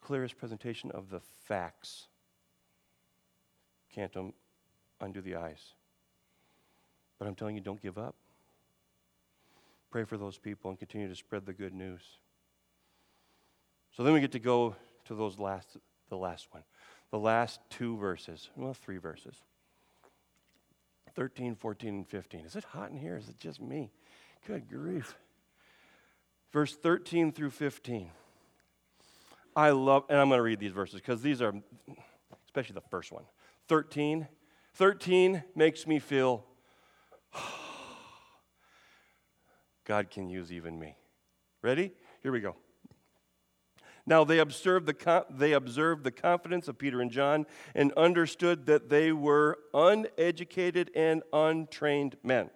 clearest 0.00 0.36
presentation 0.36 0.90
of 0.90 1.10
the 1.10 1.20
facts 1.20 2.08
can't 3.94 4.16
um, 4.16 4.32
undo 5.00 5.20
the 5.20 5.36
eyes. 5.36 5.74
But 7.18 7.28
I'm 7.28 7.34
telling 7.34 7.54
you, 7.54 7.60
don't 7.60 7.80
give 7.82 7.98
up. 7.98 8.14
Pray 9.90 10.04
for 10.04 10.16
those 10.16 10.38
people 10.38 10.70
and 10.70 10.78
continue 10.78 11.08
to 11.08 11.16
spread 11.16 11.46
the 11.46 11.52
good 11.52 11.74
news. 11.74 12.02
So 13.92 14.04
then 14.04 14.12
we 14.12 14.20
get 14.20 14.32
to 14.32 14.38
go 14.38 14.76
to 15.06 15.14
those 15.14 15.38
last, 15.38 15.76
the 16.08 16.16
last 16.16 16.48
one, 16.52 16.62
the 17.10 17.18
last 17.18 17.60
two 17.70 17.96
verses, 17.96 18.50
well, 18.56 18.74
three 18.74 18.98
verses. 18.98 19.34
13, 21.16 21.56
14, 21.56 21.88
and 21.88 22.08
15. 22.08 22.40
Is 22.46 22.56
it 22.56 22.64
hot 22.64 22.90
in 22.90 22.96
here? 22.96 23.16
Is 23.16 23.28
it 23.28 23.36
just 23.36 23.60
me? 23.60 23.90
Good 24.46 24.68
grief. 24.68 25.16
Verse 26.52 26.74
13 26.74 27.32
through 27.32 27.50
15. 27.50 28.10
I 29.54 29.70
love, 29.70 30.04
and 30.08 30.18
I'm 30.18 30.28
going 30.28 30.38
to 30.38 30.42
read 30.42 30.60
these 30.60 30.72
verses 30.72 30.96
because 30.96 31.22
these 31.22 31.42
are, 31.42 31.52
especially 32.46 32.74
the 32.74 32.80
first 32.90 33.12
one. 33.12 33.24
13. 33.68 34.26
13 34.74 35.42
makes 35.54 35.86
me 35.86 35.98
feel, 35.98 36.44
God 39.84 40.10
can 40.10 40.28
use 40.28 40.52
even 40.52 40.78
me. 40.78 40.96
Ready? 41.62 41.92
Here 42.22 42.32
we 42.32 42.40
go. 42.40 42.56
Now 44.06 44.24
they 44.24 44.38
observed, 44.38 44.86
the, 44.86 45.26
they 45.30 45.52
observed 45.52 46.04
the 46.04 46.10
confidence 46.10 46.68
of 46.68 46.78
Peter 46.78 47.00
and 47.00 47.10
John 47.10 47.46
and 47.74 47.92
understood 47.92 48.66
that 48.66 48.88
they 48.88 49.12
were 49.12 49.58
uneducated 49.74 50.90
and 50.96 51.22
untrained 51.32 52.16
men. 52.22 52.50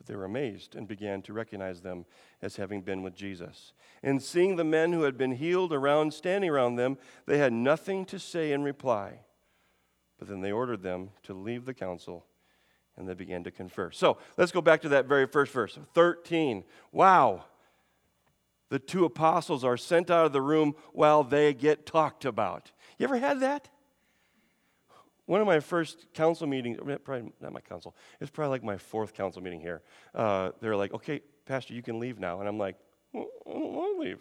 But 0.00 0.06
they 0.06 0.16
were 0.16 0.24
amazed 0.24 0.76
and 0.76 0.88
began 0.88 1.20
to 1.22 1.34
recognize 1.34 1.82
them 1.82 2.06
as 2.40 2.56
having 2.56 2.80
been 2.80 3.02
with 3.02 3.14
Jesus. 3.14 3.74
And 4.02 4.22
seeing 4.22 4.56
the 4.56 4.64
men 4.64 4.94
who 4.94 5.02
had 5.02 5.18
been 5.18 5.32
healed 5.32 5.74
around, 5.74 6.14
standing 6.14 6.48
around 6.48 6.76
them, 6.76 6.96
they 7.26 7.36
had 7.36 7.52
nothing 7.52 8.06
to 8.06 8.18
say 8.18 8.52
in 8.52 8.62
reply. 8.62 9.20
But 10.18 10.28
then 10.28 10.40
they 10.40 10.52
ordered 10.52 10.82
them 10.82 11.10
to 11.24 11.34
leave 11.34 11.66
the 11.66 11.74
council 11.74 12.24
and 12.96 13.06
they 13.06 13.12
began 13.12 13.44
to 13.44 13.50
confer. 13.50 13.90
So 13.90 14.16
let's 14.38 14.52
go 14.52 14.62
back 14.62 14.80
to 14.82 14.88
that 14.88 15.04
very 15.04 15.26
first 15.26 15.52
verse 15.52 15.78
13. 15.92 16.64
Wow. 16.92 17.44
The 18.70 18.78
two 18.78 19.04
apostles 19.04 19.64
are 19.64 19.76
sent 19.76 20.10
out 20.10 20.24
of 20.24 20.32
the 20.32 20.40
room 20.40 20.76
while 20.94 21.24
they 21.24 21.52
get 21.52 21.84
talked 21.84 22.24
about. 22.24 22.70
You 22.96 23.04
ever 23.04 23.18
had 23.18 23.40
that? 23.40 23.68
One 25.30 25.40
of 25.40 25.46
my 25.46 25.60
first 25.60 26.06
council 26.12 26.48
meetings, 26.48 26.78
probably 27.04 27.32
not 27.40 27.52
my 27.52 27.60
council, 27.60 27.94
it's 28.20 28.32
probably 28.32 28.50
like 28.50 28.64
my 28.64 28.76
fourth 28.76 29.14
council 29.14 29.40
meeting 29.40 29.60
here. 29.60 29.80
Uh, 30.12 30.50
they're 30.60 30.74
like, 30.74 30.92
okay, 30.92 31.20
Pastor, 31.46 31.72
you 31.72 31.82
can 31.82 32.00
leave 32.00 32.18
now. 32.18 32.40
And 32.40 32.48
I'm 32.48 32.58
like, 32.58 32.74
well, 33.12 33.28
I 33.46 33.52
don't 33.52 33.72
want 33.72 33.96
to 33.96 34.00
leave. 34.00 34.18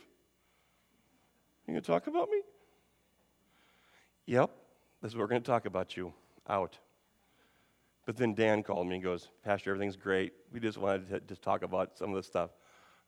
You 1.65 1.73
going 1.73 1.81
to 1.81 1.87
talk 1.87 2.05
about 2.05 2.29
me? 2.29 2.43
Yep, 4.27 4.51
this 5.01 5.09
is 5.09 5.15
what 5.15 5.21
we're 5.21 5.29
going 5.29 5.41
to 5.41 5.47
talk 5.47 5.65
about 5.65 5.97
you. 5.97 6.13
Out. 6.47 6.77
But 8.05 8.15
then 8.15 8.35
Dan 8.35 8.61
called 8.61 8.85
me 8.85 8.97
and 8.97 9.03
goes, 9.03 9.29
Pastor, 9.43 9.71
everything's 9.71 9.97
great. 9.97 10.33
We 10.53 10.59
just 10.59 10.77
wanted 10.77 11.09
to 11.09 11.21
just 11.21 11.41
talk 11.41 11.63
about 11.63 11.97
some 11.97 12.11
of 12.11 12.17
the 12.17 12.23
stuff. 12.23 12.51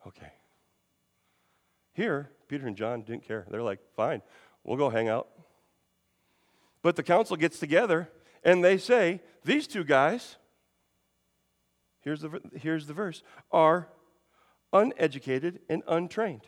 Okay. 0.08 0.34
Here, 1.94 2.32
Peter 2.48 2.66
and 2.66 2.76
John 2.76 3.04
didn't 3.04 3.28
care. 3.28 3.46
They're 3.52 3.62
like, 3.62 3.78
fine, 3.96 4.24
we'll 4.64 4.78
go 4.78 4.90
hang 4.90 5.08
out. 5.08 5.28
But 6.82 6.96
the 6.96 7.04
council 7.04 7.36
gets 7.36 7.60
together 7.60 8.10
and 8.44 8.64
they 8.64 8.78
say, 8.78 9.22
these 9.44 9.68
two 9.68 9.84
guys, 9.84 10.38
here's 12.02 12.22
the, 12.22 12.42
here's 12.56 12.88
the 12.88 12.94
verse, 12.94 13.24
are 13.52 13.90
uneducated 14.74 15.60
and 15.70 15.84
untrained. 15.88 16.48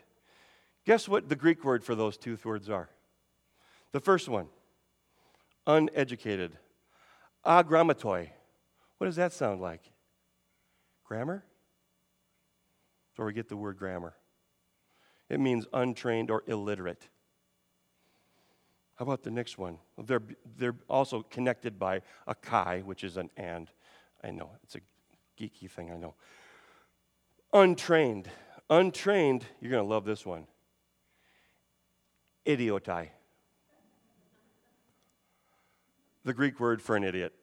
Guess 0.86 1.08
what 1.08 1.28
the 1.28 1.36
Greek 1.36 1.64
word 1.64 1.84
for 1.84 1.94
those 1.94 2.16
two 2.16 2.36
words 2.44 2.68
are? 2.68 2.90
The 3.92 4.00
first 4.00 4.28
one, 4.28 4.48
uneducated. 5.66 6.58
Agrammatoi. 7.46 8.30
What 8.98 9.06
does 9.06 9.16
that 9.16 9.32
sound 9.32 9.60
like? 9.60 9.82
Grammar? 11.04 11.44
That's 13.10 13.18
where 13.18 13.26
we 13.26 13.32
get 13.32 13.48
the 13.48 13.56
word 13.56 13.78
grammar. 13.78 14.14
It 15.28 15.40
means 15.40 15.66
untrained 15.72 16.30
or 16.30 16.42
illiterate. 16.46 17.08
How 18.96 19.04
about 19.04 19.22
the 19.22 19.30
next 19.30 19.58
one? 19.58 19.78
They're, 19.98 20.22
they're 20.56 20.76
also 20.88 21.22
connected 21.22 21.78
by 21.78 22.02
a 22.26 22.34
kai, 22.34 22.80
which 22.84 23.02
is 23.02 23.16
an 23.16 23.30
and. 23.36 23.70
I 24.22 24.30
know, 24.30 24.50
it's 24.62 24.76
a 24.76 24.80
geeky 25.38 25.70
thing, 25.70 25.90
I 25.90 25.96
know. 25.96 26.14
Untrained. 27.52 28.30
Untrained, 28.70 29.44
you're 29.60 29.70
going 29.70 29.84
to 29.84 29.88
love 29.88 30.04
this 30.04 30.24
one. 30.24 30.46
Idiotai. 32.46 33.08
The 36.24 36.32
Greek 36.32 36.60
word 36.60 36.80
for 36.80 36.96
an 36.96 37.04
idiot. 37.04 37.34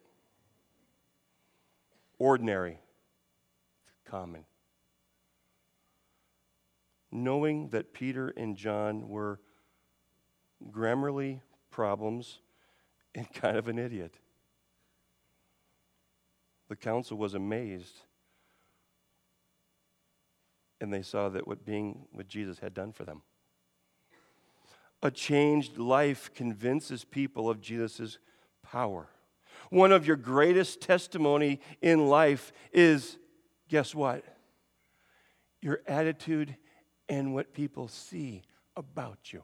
Ordinary. 2.17 2.79
Common 4.05 4.45
knowing 7.11 7.69
that 7.69 7.93
Peter 7.93 8.29
and 8.37 8.55
John 8.55 9.09
were 9.09 9.39
grammarly 10.69 11.41
problems 11.69 12.39
and 13.15 13.31
kind 13.33 13.57
of 13.57 13.67
an 13.67 13.79
idiot. 13.79 14.15
The 16.69 16.75
council 16.75 17.17
was 17.17 17.33
amazed 17.33 18.01
and 20.81 20.91
they 20.91 21.03
saw 21.03 21.29
that 21.29 21.47
what 21.47 21.63
being 21.63 22.07
with 22.11 22.27
Jesus 22.27 22.59
had 22.59 22.73
done 22.73 22.91
for 22.91 23.05
them. 23.05 23.21
A 25.03 25.11
changed 25.11 25.77
life 25.77 26.33
convinces 26.33 27.03
people 27.05 27.49
of 27.49 27.61
Jesus' 27.61 28.17
power. 28.63 29.07
One 29.69 29.91
of 29.91 30.05
your 30.05 30.15
greatest 30.15 30.81
testimony 30.81 31.61
in 31.81 32.07
life 32.07 32.51
is 32.73 33.17
guess 33.69 33.95
what? 33.95 34.23
Your 35.61 35.81
attitude 35.87 36.57
and 37.07 37.33
what 37.33 37.53
people 37.53 37.87
see 37.87 38.41
about 38.75 39.31
you. 39.31 39.43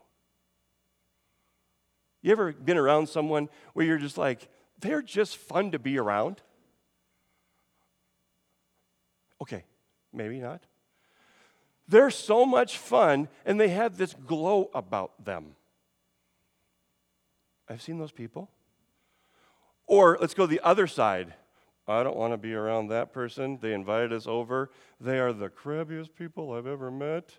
You 2.28 2.34
ever 2.34 2.52
been 2.52 2.76
around 2.76 3.08
someone 3.08 3.48
where 3.72 3.86
you're 3.86 3.98
just 3.98 4.18
like, 4.18 4.50
they're 4.82 5.02
just 5.02 5.38
fun 5.38 5.72
to 5.72 5.80
be 5.80 5.98
around? 5.98 6.42
Okay, 9.42 9.64
maybe 10.12 10.42
not. 10.42 10.62
They're 11.88 12.12
so 12.12 12.46
much 12.46 12.78
fun 12.78 13.30
and 13.46 13.58
they 13.58 13.70
have 13.70 13.96
this 13.96 14.14
glow 14.14 14.70
about 14.74 15.24
them. 15.24 15.56
I've 17.70 17.82
seen 17.82 17.98
those 17.98 18.12
people. 18.12 18.52
Or 19.86 20.18
let's 20.20 20.34
go 20.34 20.46
the 20.46 20.60
other 20.66 20.86
side. 20.86 21.34
I 21.88 22.04
don't 22.04 22.18
want 22.18 22.34
to 22.34 22.38
be 22.38 22.54
around 22.54 22.90
that 22.90 23.14
person. 23.14 23.58
They 23.62 23.72
invited 23.72 24.12
us 24.12 24.28
over. 24.28 24.70
They 25.00 25.18
are 25.18 25.32
the 25.32 25.48
crabbiest 25.48 26.14
people 26.14 26.52
I've 26.52 26.68
ever 26.68 26.92
met 26.92 27.38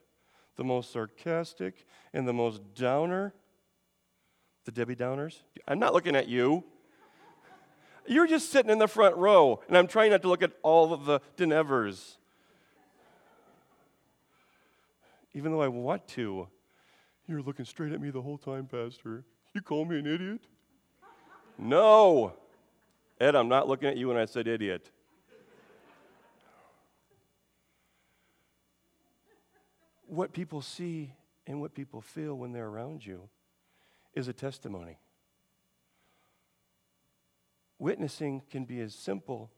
the 0.59 0.65
most 0.65 0.93
sarcastic, 0.93 1.87
and 2.13 2.27
the 2.29 2.33
most 2.33 2.61
downer. 2.75 3.33
The 4.65 4.73
Debbie 4.73 4.97
Downers. 4.97 5.41
I'm 5.67 5.79
not 5.79 5.95
looking 5.95 6.17
at 6.17 6.29
you. 6.29 6.65
You're 8.07 8.27
just 8.27 8.51
sitting 8.51 8.71
in 8.71 8.79
the 8.79 8.89
front 8.89 9.17
row, 9.17 9.61
and 9.69 9.77
I'm 9.77 9.87
trying 9.87 10.11
not 10.11 10.23
to 10.23 10.29
look 10.29 10.43
at 10.43 10.53
all 10.63 10.93
of 10.93 11.05
the 11.05 11.21
Denevers. 11.37 12.17
Even 15.35 15.53
though 15.53 15.61
I 15.61 15.69
want 15.69 16.09
to. 16.09 16.49
You're 17.27 17.43
looking 17.43 17.67
straight 17.67 17.93
at 17.93 18.01
me 18.01 18.11
the 18.11 18.23
whole 18.23 18.39
time, 18.39 18.67
Pastor. 18.67 19.25
You 19.55 19.61
call 19.61 19.85
me 19.85 19.99
an 19.99 20.07
idiot? 20.07 20.41
no. 21.59 22.33
Ed, 23.21 23.35
I'm 23.35 23.49
not 23.49 23.69
looking 23.69 23.89
at 23.89 23.97
you 23.97 24.09
when 24.09 24.17
I 24.17 24.25
said 24.25 24.47
idiot. 24.49 24.91
what 30.09 30.33
people 30.33 30.63
see 30.63 31.13
and 31.47 31.61
what 31.61 31.75
people 31.75 32.01
feel 32.01 32.35
when 32.35 32.53
they're 32.53 32.67
around 32.67 33.05
you 33.05 33.29
is 34.19 34.29
a 34.29 34.33
testimony. 34.33 34.99
Witnessing 37.79 38.43
can 38.51 38.65
be 38.65 38.81
as 38.81 38.95
simple 38.95 39.51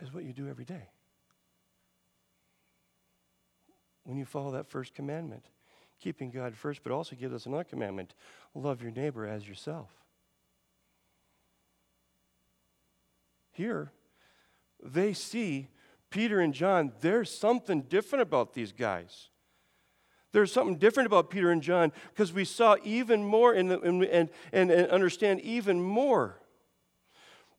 as 0.00 0.12
what 0.12 0.24
you 0.24 0.32
do 0.32 0.48
every 0.48 0.64
day. 0.64 0.88
When 4.02 4.18
you 4.18 4.24
follow 4.24 4.50
that 4.52 4.66
first 4.66 4.94
commandment, 4.94 5.44
keeping 6.00 6.30
God 6.30 6.54
first, 6.54 6.82
but 6.82 6.92
also 6.92 7.16
gives 7.16 7.32
us 7.32 7.46
another 7.46 7.64
commandment 7.64 8.14
love 8.54 8.82
your 8.82 8.90
neighbor 8.90 9.26
as 9.26 9.48
yourself. 9.48 9.90
Here, 13.52 13.92
they 14.82 15.12
see 15.12 15.68
Peter 16.10 16.40
and 16.40 16.52
John, 16.52 16.92
there's 17.00 17.30
something 17.30 17.82
different 17.82 18.22
about 18.22 18.52
these 18.54 18.72
guys. 18.72 19.28
There's 20.36 20.52
something 20.52 20.76
different 20.76 21.06
about 21.06 21.30
Peter 21.30 21.50
and 21.50 21.62
John 21.62 21.92
because 22.12 22.30
we 22.30 22.44
saw 22.44 22.76
even 22.84 23.24
more 23.24 23.54
and, 23.54 23.72
and, 23.72 24.04
and, 24.04 24.30
and 24.52 24.70
understand 24.70 25.40
even 25.40 25.82
more. 25.82 26.42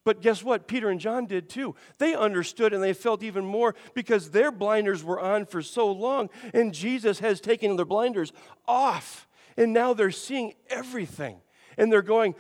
But 0.04 0.22
guess 0.22 0.44
what? 0.44 0.68
Peter 0.68 0.92
and 0.92 1.00
John 1.00 1.26
did 1.26 1.50
too. 1.50 1.74
They 1.98 2.14
understood 2.14 2.74
and 2.74 2.84
they 2.84 2.94
felt 2.94 3.24
even 3.24 3.44
more 3.46 3.74
because 3.96 4.30
their 4.30 4.52
blinders 4.52 5.04
were 5.04 5.20
on 5.20 5.48
for 5.48 5.64
so 5.64 5.92
long, 5.92 6.30
and 6.54 6.72
Jesus 6.72 7.18
has 7.18 7.42
taken 7.42 7.78
their 7.78 7.84
blinders 7.84 8.32
off. 8.68 9.28
And 9.58 9.74
now 9.74 9.96
they're 9.96 10.12
seeing 10.12 10.54
everything. 10.70 11.42
And 11.80 11.92
they're 11.92 12.04
going, 12.04 12.36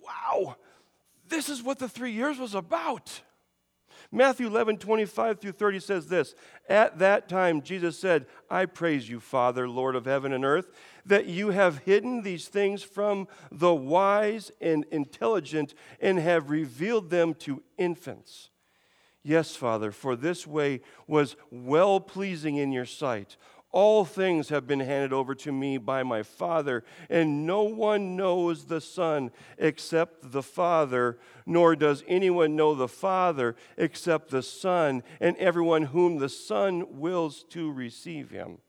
wow, 0.00 0.56
this 1.28 1.48
is 1.48 1.62
what 1.62 1.78
the 1.78 1.88
three 1.88 2.10
years 2.10 2.40
was 2.40 2.56
about. 2.56 3.20
Matthew 4.12 4.46
11, 4.46 4.78
25 4.78 5.40
through 5.40 5.52
30 5.52 5.80
says 5.80 6.06
this 6.06 6.34
At 6.68 6.98
that 6.98 7.28
time, 7.28 7.62
Jesus 7.62 7.98
said, 7.98 8.26
I 8.50 8.66
praise 8.66 9.08
you, 9.08 9.20
Father, 9.20 9.68
Lord 9.68 9.96
of 9.96 10.04
heaven 10.04 10.32
and 10.32 10.44
earth, 10.44 10.70
that 11.04 11.26
you 11.26 11.50
have 11.50 11.78
hidden 11.78 12.22
these 12.22 12.48
things 12.48 12.82
from 12.82 13.28
the 13.50 13.74
wise 13.74 14.50
and 14.60 14.84
intelligent 14.90 15.74
and 16.00 16.18
have 16.18 16.50
revealed 16.50 17.10
them 17.10 17.34
to 17.34 17.62
infants. 17.78 18.50
Yes, 19.22 19.56
Father, 19.56 19.90
for 19.90 20.14
this 20.14 20.46
way 20.46 20.82
was 21.08 21.34
well 21.50 21.98
pleasing 21.98 22.58
in 22.58 22.70
your 22.70 22.84
sight. 22.84 23.36
All 23.76 24.06
things 24.06 24.48
have 24.48 24.66
been 24.66 24.80
handed 24.80 25.12
over 25.12 25.34
to 25.34 25.52
me 25.52 25.76
by 25.76 26.02
my 26.02 26.22
Father, 26.22 26.82
and 27.10 27.46
no 27.46 27.64
one 27.64 28.16
knows 28.16 28.64
the 28.64 28.80
Son 28.80 29.30
except 29.58 30.32
the 30.32 30.42
Father, 30.42 31.18
nor 31.44 31.76
does 31.76 32.02
anyone 32.08 32.56
know 32.56 32.74
the 32.74 32.88
Father 32.88 33.54
except 33.76 34.30
the 34.30 34.42
Son, 34.42 35.02
and 35.20 35.36
everyone 35.36 35.82
whom 35.82 36.16
the 36.16 36.30
Son 36.30 36.98
wills 36.98 37.44
to 37.50 37.70
receive 37.70 38.30
him. 38.30 38.60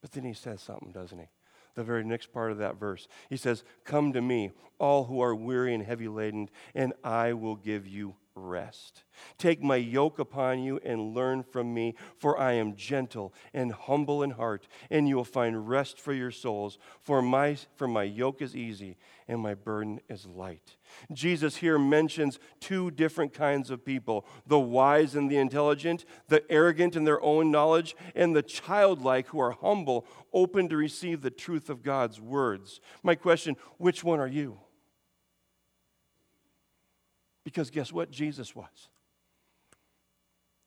But 0.00 0.10
then 0.10 0.24
he 0.24 0.34
says 0.34 0.60
something, 0.60 0.90
doesn't 0.90 1.20
he? 1.20 1.28
The 1.76 1.84
very 1.84 2.02
next 2.02 2.32
part 2.32 2.50
of 2.50 2.58
that 2.58 2.80
verse. 2.80 3.06
He 3.30 3.36
says, 3.36 3.62
Come 3.84 4.12
to 4.14 4.20
me, 4.20 4.50
all 4.80 5.04
who 5.04 5.20
are 5.20 5.32
weary 5.32 5.74
and 5.74 5.84
heavy 5.84 6.08
laden, 6.08 6.50
and 6.74 6.92
I 7.04 7.34
will 7.34 7.54
give 7.54 7.86
you 7.86 8.16
rest. 8.34 9.04
Take 9.38 9.62
my 9.62 9.76
yoke 9.76 10.18
upon 10.18 10.62
you 10.62 10.80
and 10.84 11.14
learn 11.14 11.42
from 11.42 11.72
me, 11.74 11.94
for 12.18 12.38
I 12.38 12.52
am 12.52 12.76
gentle 12.76 13.34
and 13.52 13.72
humble 13.72 14.22
in 14.22 14.30
heart, 14.30 14.68
and 14.90 15.08
you 15.08 15.16
will 15.16 15.24
find 15.24 15.68
rest 15.68 16.00
for 16.00 16.12
your 16.12 16.30
souls. 16.30 16.78
For 17.00 17.22
my, 17.22 17.56
for 17.76 17.86
my 17.86 18.04
yoke 18.04 18.42
is 18.42 18.56
easy 18.56 18.96
and 19.28 19.40
my 19.40 19.54
burden 19.54 20.00
is 20.08 20.26
light. 20.26 20.76
Jesus 21.12 21.56
here 21.56 21.78
mentions 21.78 22.38
two 22.60 22.90
different 22.90 23.32
kinds 23.32 23.70
of 23.70 23.84
people 23.84 24.26
the 24.46 24.60
wise 24.60 25.14
and 25.14 25.30
the 25.30 25.38
intelligent, 25.38 26.04
the 26.28 26.50
arrogant 26.50 26.96
in 26.96 27.04
their 27.04 27.22
own 27.22 27.50
knowledge, 27.50 27.96
and 28.14 28.34
the 28.34 28.42
childlike 28.42 29.28
who 29.28 29.40
are 29.40 29.52
humble, 29.52 30.06
open 30.32 30.68
to 30.68 30.76
receive 30.76 31.22
the 31.22 31.30
truth 31.30 31.70
of 31.70 31.82
God's 31.82 32.20
words. 32.20 32.80
My 33.02 33.14
question 33.14 33.56
which 33.78 34.04
one 34.04 34.20
are 34.20 34.28
you? 34.28 34.58
Because 37.44 37.70
guess 37.70 37.92
what? 37.92 38.10
Jesus 38.10 38.54
was. 38.54 38.88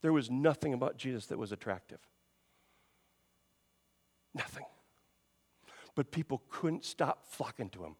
There 0.01 0.13
was 0.13 0.29
nothing 0.29 0.73
about 0.73 0.97
Jesus 0.97 1.27
that 1.27 1.37
was 1.37 1.51
attractive. 1.51 1.99
Nothing. 4.33 4.65
But 5.95 6.11
people 6.11 6.43
couldn't 6.49 6.83
stop 6.83 7.25
flocking 7.25 7.69
to 7.69 7.83
him. 7.83 7.95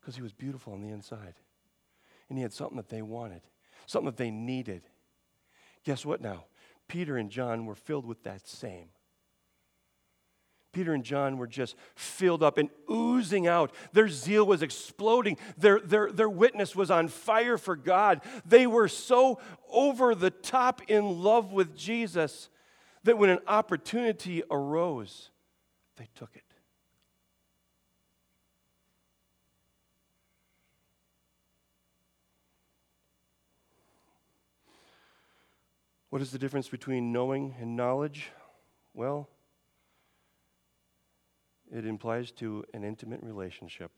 Because 0.00 0.16
he 0.16 0.22
was 0.22 0.32
beautiful 0.32 0.72
on 0.72 0.82
the 0.82 0.88
inside. 0.88 1.34
And 2.28 2.36
he 2.36 2.42
had 2.42 2.52
something 2.52 2.76
that 2.76 2.88
they 2.88 3.02
wanted, 3.02 3.42
something 3.86 4.06
that 4.06 4.16
they 4.16 4.30
needed. 4.30 4.82
Guess 5.84 6.04
what 6.04 6.20
now? 6.20 6.46
Peter 6.88 7.16
and 7.16 7.30
John 7.30 7.64
were 7.64 7.74
filled 7.74 8.04
with 8.04 8.24
that 8.24 8.46
same. 8.46 8.88
Peter 10.72 10.94
and 10.94 11.04
John 11.04 11.36
were 11.36 11.46
just 11.46 11.76
filled 11.94 12.42
up 12.42 12.56
and 12.56 12.70
oozing 12.90 13.46
out. 13.46 13.72
Their 13.92 14.08
zeal 14.08 14.46
was 14.46 14.62
exploding. 14.62 15.36
Their, 15.58 15.78
their, 15.80 16.10
their 16.10 16.30
witness 16.30 16.74
was 16.74 16.90
on 16.90 17.08
fire 17.08 17.58
for 17.58 17.76
God. 17.76 18.22
They 18.46 18.66
were 18.66 18.88
so 18.88 19.38
over 19.70 20.14
the 20.14 20.30
top 20.30 20.82
in 20.88 21.22
love 21.22 21.52
with 21.52 21.76
Jesus 21.76 22.48
that 23.04 23.18
when 23.18 23.30
an 23.30 23.40
opportunity 23.46 24.42
arose, 24.50 25.30
they 25.96 26.08
took 26.14 26.30
it. 26.34 26.42
What 36.08 36.20
is 36.20 36.30
the 36.30 36.38
difference 36.38 36.68
between 36.68 37.10
knowing 37.10 37.54
and 37.58 37.74
knowledge? 37.74 38.30
Well, 38.92 39.30
it 41.72 41.86
implies 41.86 42.30
to 42.32 42.64
an 42.74 42.84
intimate 42.84 43.22
relationship. 43.22 43.90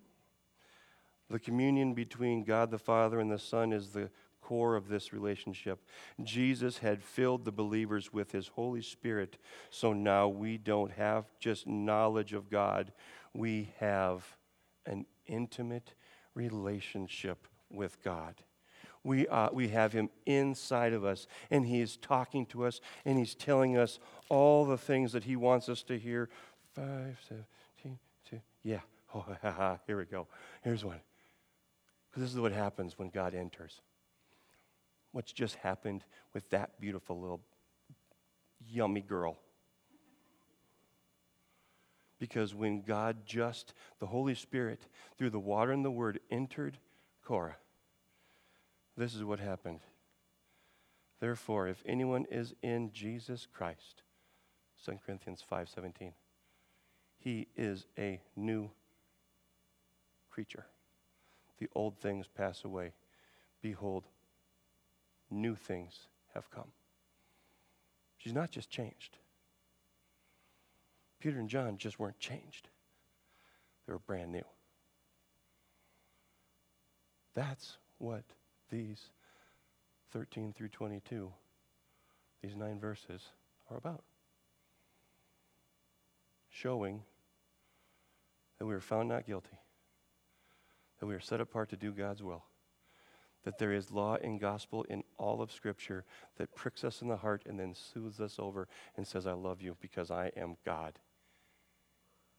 The 1.31 1.39
communion 1.39 1.95
between 1.95 2.45
God 2.45 2.71
the 2.71 2.79
Father 2.79 3.19
and 3.19 3.31
the 3.31 3.39
Son 3.39 3.73
is 3.73 3.89
the 3.89 4.11
core 4.41 4.77
of 4.77 4.89
this 4.89 5.13
relationship. 5.13 5.81
Jesus 6.23 6.79
had 6.79 7.03
filled 7.03 7.45
the 7.45 7.53
believers 7.53 8.13
with 8.13 8.33
his 8.33 8.49
Holy 8.49 8.83
Spirit, 8.83 9.39
so 9.71 9.93
now 9.93 10.29
we 10.29 10.59
don't 10.59 10.93
have 10.93 11.25
just 11.41 11.67
knowledge 11.67 12.35
of 12.35 12.51
God, 12.51 12.93
we 13.33 13.73
have 13.81 14.37
an 14.87 15.07
intimate 15.27 15.95
relationship 16.35 17.49
with 17.71 18.03
God. 18.05 18.35
We, 19.03 19.27
uh, 19.29 19.49
we 19.53 19.69
have 19.69 19.93
him 19.93 20.11
inside 20.25 20.93
of 20.93 21.05
us, 21.05 21.27
and 21.51 21.67
he 21.67 21.81
is 21.81 21.97
talking 21.97 22.47
to 22.47 22.65
us, 22.65 22.81
and 23.05 23.19
he's 23.19 23.35
telling 23.35 23.77
us 23.77 23.99
all 24.29 24.65
the 24.65 24.79
things 24.79 25.13
that 25.13 25.25
he 25.25 25.37
wants 25.37 25.69
us 25.69 25.83
to 25.85 25.99
hear. 25.99 26.29
Five, 26.75 27.19
seven, 27.29 27.45
yeah. 28.65 28.81
Oh, 29.17 29.79
here 29.87 29.97
we 29.97 30.07
go. 30.07 30.27
Here's 30.63 30.85
one. 30.85 30.99
Because 32.11 32.25
this 32.25 32.33
is 32.33 32.41
what 32.41 32.51
happens 32.51 32.99
when 32.99 33.11
God 33.11 33.33
enters. 33.33 33.81
What's 35.13 35.33
just 35.33 35.55
happened 35.55 36.03
with 36.33 36.51
that 36.51 36.81
beautiful 36.81 37.21
little 37.21 37.41
yummy 38.69 39.03
girl? 39.03 39.37
Because 42.19 42.57
when 42.57 42.83
God 42.83 43.19
just, 43.25 43.73
the 44.01 44.07
Holy 44.07 44.35
Spirit, 44.35 44.81
through 45.17 45.31
the 45.31 45.39
water 45.39 45.71
and 45.71 45.85
the 45.85 45.93
Word, 45.93 46.19
entered 46.29 46.77
Cora, 47.25 47.55
this 48.97 49.15
is 49.15 49.23
what 49.23 49.39
happened. 49.39 49.79
Therefore, 51.21 51.69
if 51.69 51.85
anyone 51.87 52.27
is 52.33 52.53
in 52.63 52.91
Jesus 52.93 53.47
Christ, 53.47 54.03
2 54.85 54.99
Corinthians 55.07 55.41
5 55.49 55.69
17 55.69 56.15
he 57.25 57.49
is 57.57 57.87
a 57.99 58.21
new 58.37 58.71
creature. 60.31 60.67
The 61.59 61.69
old 61.75 61.97
things 61.97 62.27
pass 62.29 62.65
away. 62.65 62.93
Behold, 63.63 64.05
new 65.31 65.55
things 65.57 66.09
have 66.35 66.51
come. 66.51 66.71
She's 68.19 68.35
not 68.35 68.51
just 68.51 68.69
changed. 68.69 69.17
Peter 71.19 71.39
and 71.39 71.49
John 71.49 71.79
just 71.79 71.99
weren't 71.99 72.19
changed, 72.19 72.69
they 73.87 73.95
were 73.95 73.99
brand 74.01 74.31
new. 74.31 74.45
That's 77.33 77.79
what 77.97 78.25
these 78.71 79.01
13 80.13 80.53
through 80.53 80.69
22, 80.69 81.33
these 82.43 82.55
nine 82.55 82.79
verses, 82.79 83.23
are 83.71 83.79
about. 83.79 84.05
Showing 86.51 87.01
that 88.59 88.67
we 88.67 88.75
are 88.75 88.81
found 88.81 89.09
not 89.09 89.27
guilty, 89.27 89.59
that 91.01 91.07
we 91.07 91.15
are 91.15 91.21
set 91.21 91.41
apart 91.41 91.71
to 91.71 91.77
do 91.77 91.93
God's 91.93 92.23
will, 92.23 92.45
that 93.45 93.59
there 93.59 93.73
is 93.73 93.91
law 93.91 94.17
and 94.17 94.41
gospel 94.41 94.85
in 94.89 95.03
all 95.19 95.43
of 95.43 95.53
Scripture 95.53 96.05
that 96.39 96.55
pricks 96.55 96.85
us 96.85 97.03
in 97.03 97.09
the 97.09 97.17
heart 97.17 97.43
and 97.47 97.59
then 97.59 97.75
soothes 97.75 98.21
us 98.21 98.37
over 98.39 98.69
and 98.97 99.07
says, 99.07 99.27
I 99.27 99.33
love 99.33 99.61
you 99.61 99.77
because 99.81 100.11
I 100.11 100.31
am 100.37 100.57
God. 100.65 100.99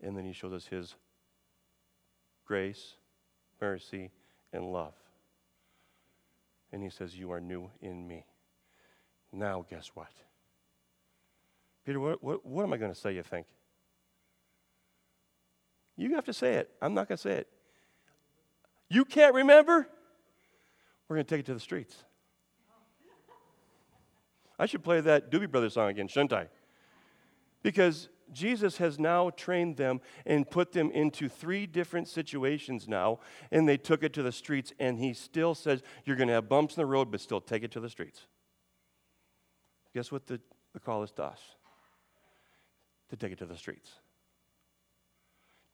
And 0.02 0.18
then 0.18 0.26
he 0.26 0.34
shows 0.34 0.54
us 0.54 0.68
his 0.68 0.96
grace, 2.46 2.96
mercy, 3.62 4.12
and 4.52 4.72
love. 4.72 4.94
And 6.72 6.84
he 6.84 6.90
says, 6.90 7.18
You 7.18 7.32
are 7.32 7.40
new 7.40 7.70
in 7.82 8.08
me. 8.08 8.26
Now, 9.32 9.66
guess 9.70 9.92
what? 9.94 10.12
Peter, 11.86 12.00
what, 12.00 12.24
what, 12.24 12.46
what 12.46 12.64
am 12.64 12.74
I 12.74 12.78
going 12.78 12.94
to 12.94 13.00
say, 13.00 13.14
you 13.14 13.24
think? 13.24 13.46
You 15.98 16.16
have 16.16 16.26
to 16.26 16.34
say 16.34 16.56
it. 16.56 16.70
I'm 16.82 16.94
not 16.94 17.08
going 17.08 17.18
to 17.18 17.22
say 17.22 17.32
it. 17.32 17.48
You 18.90 19.06
can't 19.06 19.34
remember? 19.34 19.88
We're 21.08 21.16
going 21.18 21.26
to 21.26 21.30
take 21.30 21.42
it 21.42 21.46
to 21.48 21.54
the 21.54 21.60
streets. 21.60 21.96
I 24.58 24.66
should 24.66 24.84
play 24.84 25.02
that 25.02 25.32
Doobie 25.32 25.52
Brothers 25.52 25.74
song 25.74 25.90
again, 25.90 26.08
shouldn't 26.08 26.34
I? 26.34 26.48
Because 27.62 28.10
Jesus 28.32 28.78
has 28.78 28.98
now 28.98 29.30
trained 29.32 29.78
them 29.78 30.02
and 30.26 30.50
put 30.50 30.72
them 30.72 30.92
into 30.92 31.28
three 31.28 31.66
different 31.66 32.08
situations 32.08 32.88
now, 32.88 33.20
and 33.52 33.68
they 33.68 33.78
took 33.78 34.04
it 34.04 34.14
to 34.14 34.24
the 34.24 34.32
streets, 34.32 34.72
and 34.80 34.98
he 34.98 35.14
still 35.14 35.56
says, 35.56 35.82
You're 36.06 36.16
going 36.16 36.30
to 36.30 36.34
have 36.34 36.50
bumps 36.50 36.76
in 36.76 36.82
the 36.82 36.86
road, 36.86 37.12
but 37.12 37.20
still 37.22 37.42
take 37.42 37.64
it 37.64 37.72
to 37.72 37.80
the 37.80 37.90
streets. 37.90 38.22
Guess 39.94 40.12
what 40.12 40.26
the, 40.26 40.40
the 40.74 40.80
call 40.80 41.04
is 41.04 41.12
to 41.14 41.24
us? 41.24 41.40
To 43.10 43.16
take 43.16 43.34
it 43.34 43.40
to 43.40 43.46
the 43.46 43.58
streets 43.58 43.92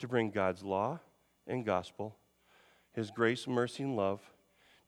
to 0.01 0.07
bring 0.07 0.31
God's 0.31 0.63
law 0.63 0.99
and 1.47 1.65
gospel, 1.65 2.17
His 2.93 3.11
grace, 3.11 3.47
mercy, 3.47 3.83
and 3.83 3.95
love, 3.95 4.21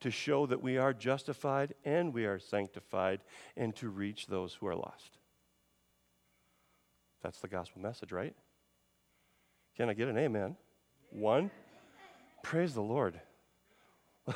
to 0.02 0.12
show 0.12 0.46
that 0.46 0.62
we 0.62 0.78
are 0.78 0.94
justified 0.94 1.74
and 1.86 2.14
we 2.14 2.26
are 2.26 2.40
sanctified, 2.40 3.22
and 3.56 3.76
to 3.78 3.90
reach 3.90 4.28
those 4.28 4.54
who 4.56 4.68
are 4.68 4.76
lost. 4.76 5.18
That's 7.22 7.40
the 7.40 7.48
gospel 7.48 7.82
message, 7.82 8.12
right? 8.12 8.36
Can 9.78 9.90
I 9.90 9.94
get 9.94 10.10
an 10.10 10.18
amen? 10.18 10.58
One. 11.10 11.50
Praise 12.44 12.74
the 12.74 12.82
Lord. 12.82 13.20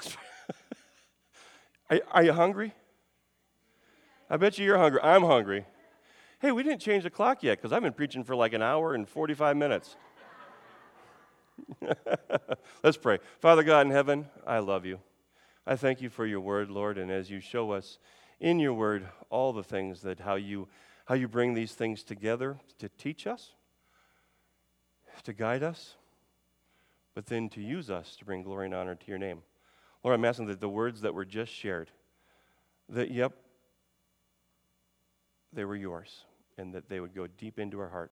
Are, 1.89 1.99
are 2.11 2.23
you 2.23 2.33
hungry? 2.33 2.73
I 4.29 4.35
bet 4.37 4.57
you 4.57 4.65
you're 4.65 4.77
hungry. 4.77 4.99
I'm 5.01 5.23
hungry. 5.23 5.65
Hey, 6.39 6.51
we 6.51 6.61
didn't 6.61 6.81
change 6.81 7.03
the 7.03 7.09
clock 7.09 7.43
yet 7.43 7.57
because 7.57 7.71
I've 7.71 7.81
been 7.81 7.93
preaching 7.93 8.23
for 8.23 8.35
like 8.35 8.53
an 8.53 8.61
hour 8.61 8.93
and 8.93 9.07
45 9.07 9.55
minutes. 9.55 9.95
Let's 12.83 12.97
pray. 12.97 13.19
Father 13.39 13.63
God 13.63 13.85
in 13.85 13.91
heaven, 13.91 14.27
I 14.45 14.59
love 14.59 14.85
you. 14.85 14.99
I 15.65 15.75
thank 15.75 16.01
you 16.01 16.09
for 16.09 16.25
your 16.25 16.39
word, 16.39 16.69
Lord, 16.69 16.97
and 16.97 17.11
as 17.11 17.29
you 17.29 17.39
show 17.39 17.71
us 17.71 17.99
in 18.39 18.59
your 18.59 18.73
word 18.73 19.07
all 19.29 19.53
the 19.53 19.63
things 19.63 20.01
that 20.01 20.19
how 20.19 20.35
you 20.35 20.67
how 21.05 21.15
you 21.15 21.27
bring 21.27 21.53
these 21.53 21.73
things 21.73 22.03
together 22.03 22.57
to 22.79 22.89
teach 22.89 23.27
us, 23.27 23.51
to 25.23 25.31
guide 25.31 25.63
us, 25.63 25.95
but 27.15 27.25
then 27.27 27.47
to 27.49 27.61
use 27.61 27.89
us 27.89 28.17
to 28.17 28.25
bring 28.25 28.43
glory 28.43 28.65
and 28.65 28.75
honor 28.75 28.93
to 28.93 29.07
your 29.07 29.17
name. 29.17 29.41
Lord, 30.03 30.15
I'm 30.15 30.25
asking 30.25 30.47
that 30.47 30.59
the 30.59 30.67
words 30.69 31.01
that 31.01 31.13
were 31.13 31.23
just 31.23 31.51
shared, 31.51 31.89
that 32.89 33.09
yep, 33.09 33.33
they 35.53 35.63
were 35.63 35.77
yours 35.77 36.25
and 36.57 36.73
that 36.73 36.89
they 36.89 36.99
would 36.99 37.15
go 37.15 37.25
deep 37.25 37.57
into 37.57 37.79
our 37.79 37.89
heart. 37.89 38.11